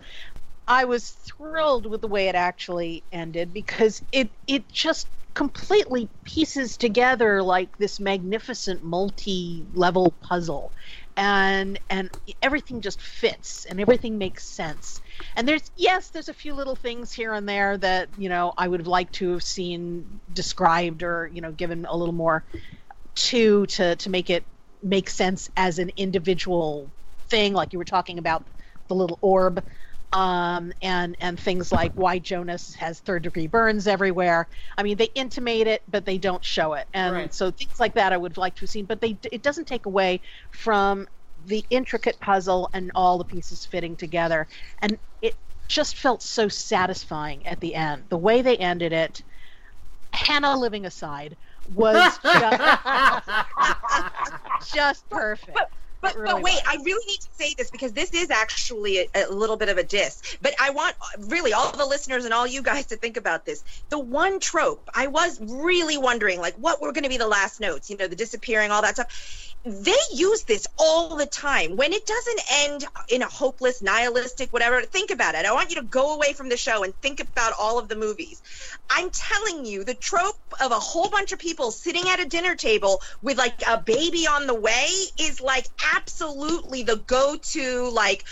[0.68, 6.76] I was thrilled with the way it actually ended because it it just completely pieces
[6.78, 10.72] together like this magnificent multi-level puzzle
[11.16, 12.10] and and
[12.42, 15.00] everything just fits and everything makes sense.
[15.34, 18.68] And there's yes there's a few little things here and there that you know i
[18.68, 22.44] would have liked to have seen described or you know given a little more
[23.14, 24.44] to to to make it
[24.82, 26.92] make sense as an individual
[27.30, 28.44] thing like you were talking about
[28.88, 29.64] the little orb
[30.12, 34.48] um, and and things like why Jonas has third degree burns everywhere.
[34.78, 37.34] I mean, they intimate it, but they don't show it, and Right.
[37.34, 38.86] so things like that I would like to have seen.
[38.86, 41.08] But they it doesn't take away from
[41.46, 44.46] the intricate puzzle and all the pieces fitting together,
[44.80, 45.36] and it
[45.68, 48.04] just felt so satisfying at the end.
[48.08, 49.22] The way they ended it,
[50.12, 51.36] Hannah living aside,
[51.74, 52.62] was just,
[54.74, 55.58] just perfect.
[56.06, 56.62] But, really but wait, was.
[56.66, 59.78] I really need to say this because this is actually a, a little bit of
[59.78, 60.36] a diss.
[60.40, 63.64] But I want really all the listeners and all you guys to think about this.
[63.88, 67.60] The one trope, I was really wondering, like, what were going to be the last
[67.60, 67.90] notes?
[67.90, 69.52] You know, the disappearing, all that stuff.
[69.64, 71.76] They use this all the time.
[71.76, 75.44] When it doesn't end in a hopeless, nihilistic, whatever, think about it.
[75.44, 77.96] I want you to go away from the show and think about all of the
[77.96, 78.40] movies.
[78.88, 82.54] I'm telling you, the trope of a whole bunch of people sitting at a dinner
[82.54, 88.24] table with like a baby on the way is like absolutely the go-to like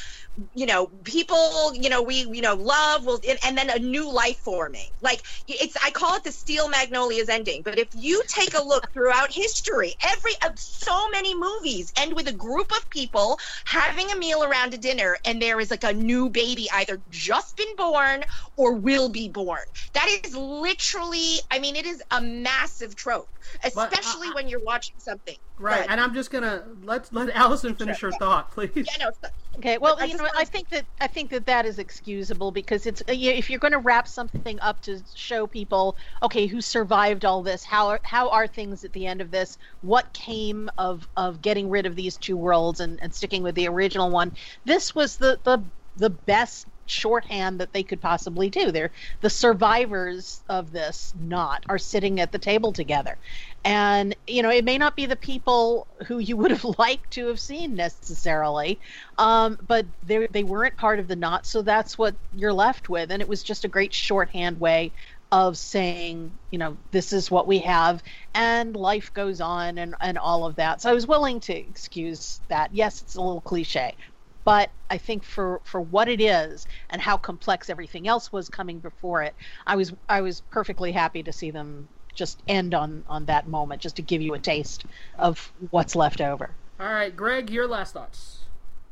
[0.54, 4.10] you know people you know we you know love will and, and then a new
[4.10, 4.88] life forming.
[5.00, 7.62] Like it's i call it the steel magnolias ending.
[7.62, 12.28] But if you take a look throughout history every uh, so many movies end with
[12.28, 15.92] a group of people having a meal around a dinner and there is like a
[15.92, 18.24] new baby either just been born
[18.56, 19.60] or will be born.
[19.92, 23.28] That is literally i mean it is a massive trope
[23.62, 25.36] But, especially uh, when you're watching something.
[25.58, 28.70] Right, and I'm just gonna let let Allison finish her thought, please.
[28.74, 29.10] yeah no
[29.58, 32.50] Okay, well, I you know, wanted I think that I think that that is excusable
[32.50, 37.24] because it's if you're going to wrap something up to show people, okay, who survived
[37.24, 41.08] all this, how are, how are things at the end of this, what came of
[41.16, 44.32] of getting rid of these two worlds and, and sticking with the original one.
[44.64, 45.62] This was the the
[45.96, 48.70] the best shorthand that they could possibly do.
[48.72, 53.18] They're the survivors of this not are sitting at the table together.
[53.64, 57.28] And you know, it may not be the people who you would have liked to
[57.28, 58.80] have seen necessarily,
[59.18, 63.10] um, but they they weren't part of the knot, so that's what you're left with.
[63.10, 64.92] And it was just a great shorthand way
[65.32, 68.02] of saying, you know, this is what we have,
[68.34, 70.80] and life goes on, and and all of that.
[70.82, 72.74] So I was willing to excuse that.
[72.74, 73.96] Yes, it's a little cliche,
[74.44, 78.78] but I think for for what it is and how complex everything else was coming
[78.78, 79.34] before it,
[79.66, 83.80] I was I was perfectly happy to see them just end on on that moment,
[83.80, 84.84] just to give you a taste
[85.18, 86.50] of what's left over.
[86.78, 88.40] All right, Greg, your last thoughts.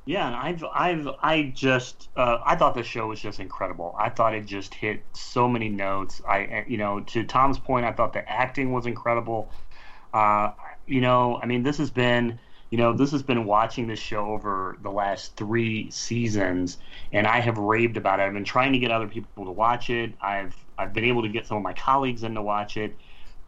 [0.04, 3.94] Yeah, I've I've I just uh, I thought the show was just incredible.
[3.98, 6.20] I thought it just hit so many notes.
[6.28, 9.52] I you know to Tom's point, I thought the acting was incredible.
[10.12, 10.52] Uh,
[10.86, 12.38] you know, I mean, this has been
[12.72, 16.78] you know this has been watching this show over the last three seasons,
[17.12, 18.24] and I have raved about it.
[18.24, 20.14] I've been trying to get other people to watch it.
[20.20, 22.96] I've I've been able to get some of my colleagues in to watch it.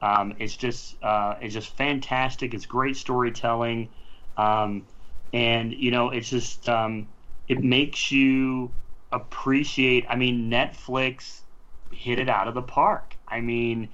[0.02, 2.54] Um, it's just uh, it's just fantastic.
[2.54, 3.88] It's great storytelling.
[4.36, 4.86] Um,
[5.32, 7.08] and you know it's just um,
[7.48, 8.70] it makes you
[9.12, 11.42] appreciate i mean netflix
[11.92, 13.88] hit it out of the park i mean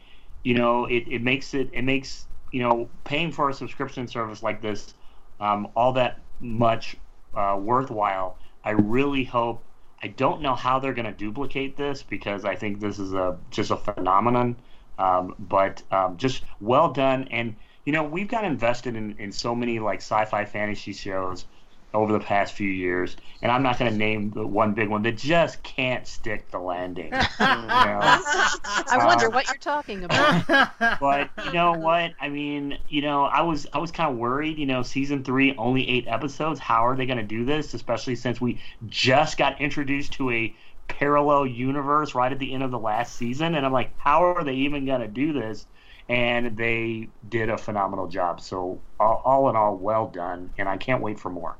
[0.45, 4.43] you know it, it makes it it makes you know paying for a subscription service
[4.43, 4.95] like this
[5.41, 6.97] um, all that much
[7.35, 8.39] uh, worthwhile.
[8.65, 9.65] I really hope
[10.03, 13.37] i don't know how they're going to duplicate this because i think this is a
[13.51, 14.57] just a phenomenon
[15.01, 17.27] um, but um, just well done.
[17.31, 21.47] And you know we've got invested in, in so many like sci-fi fantasy shows
[21.95, 25.03] over the past few years and i'm not going to name the one big one
[25.03, 27.27] that just can't stick the landing
[27.69, 28.19] you know?
[28.91, 30.45] I wonder Uh, what you're talking about.
[30.99, 34.59] but you know what i mean you know i was i was kind of worried
[34.59, 38.17] you know season three only eight episodes how are they going to do this especially
[38.17, 40.57] since we just got introduced to a
[40.89, 44.43] parallel universe right at the end of the last season, and I'm like, how are
[44.45, 45.67] they even going to do this?
[46.09, 48.41] And they did a phenomenal job.
[48.41, 51.60] So all, all in all, well done, and I can't wait for more.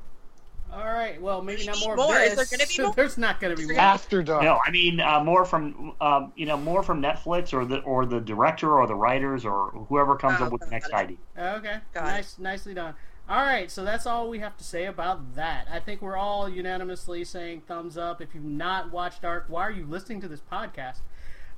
[0.73, 1.21] All right.
[1.21, 2.15] Well, maybe not more, more.
[2.15, 2.93] of Is there gonna be more?
[2.95, 3.79] There's not going to be more.
[3.81, 4.43] After dark.
[4.43, 8.05] No, I mean uh, more from um, you know more from Netflix or the or
[8.05, 10.93] the director or the writers or whoever comes Oh, up with the next it.
[10.93, 11.17] idea.
[11.37, 11.77] Okay.
[11.93, 12.93] Got nice, nicely done.
[13.29, 15.67] All right, so that's all we have to say about that.
[15.71, 18.19] I think we're all unanimously saying thumbs up.
[18.21, 20.97] If you've not watched Dark, why are you listening to this podcast?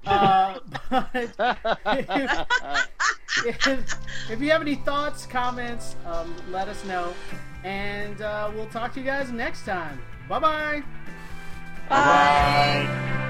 [0.05, 0.59] Uh,
[0.91, 1.33] but if,
[3.67, 3.95] if,
[4.29, 7.13] if you have any thoughts, comments, um, let us know,
[7.63, 10.01] and uh, we'll talk to you guys next time.
[10.29, 10.83] Bye-bye.
[11.89, 13.29] Bye.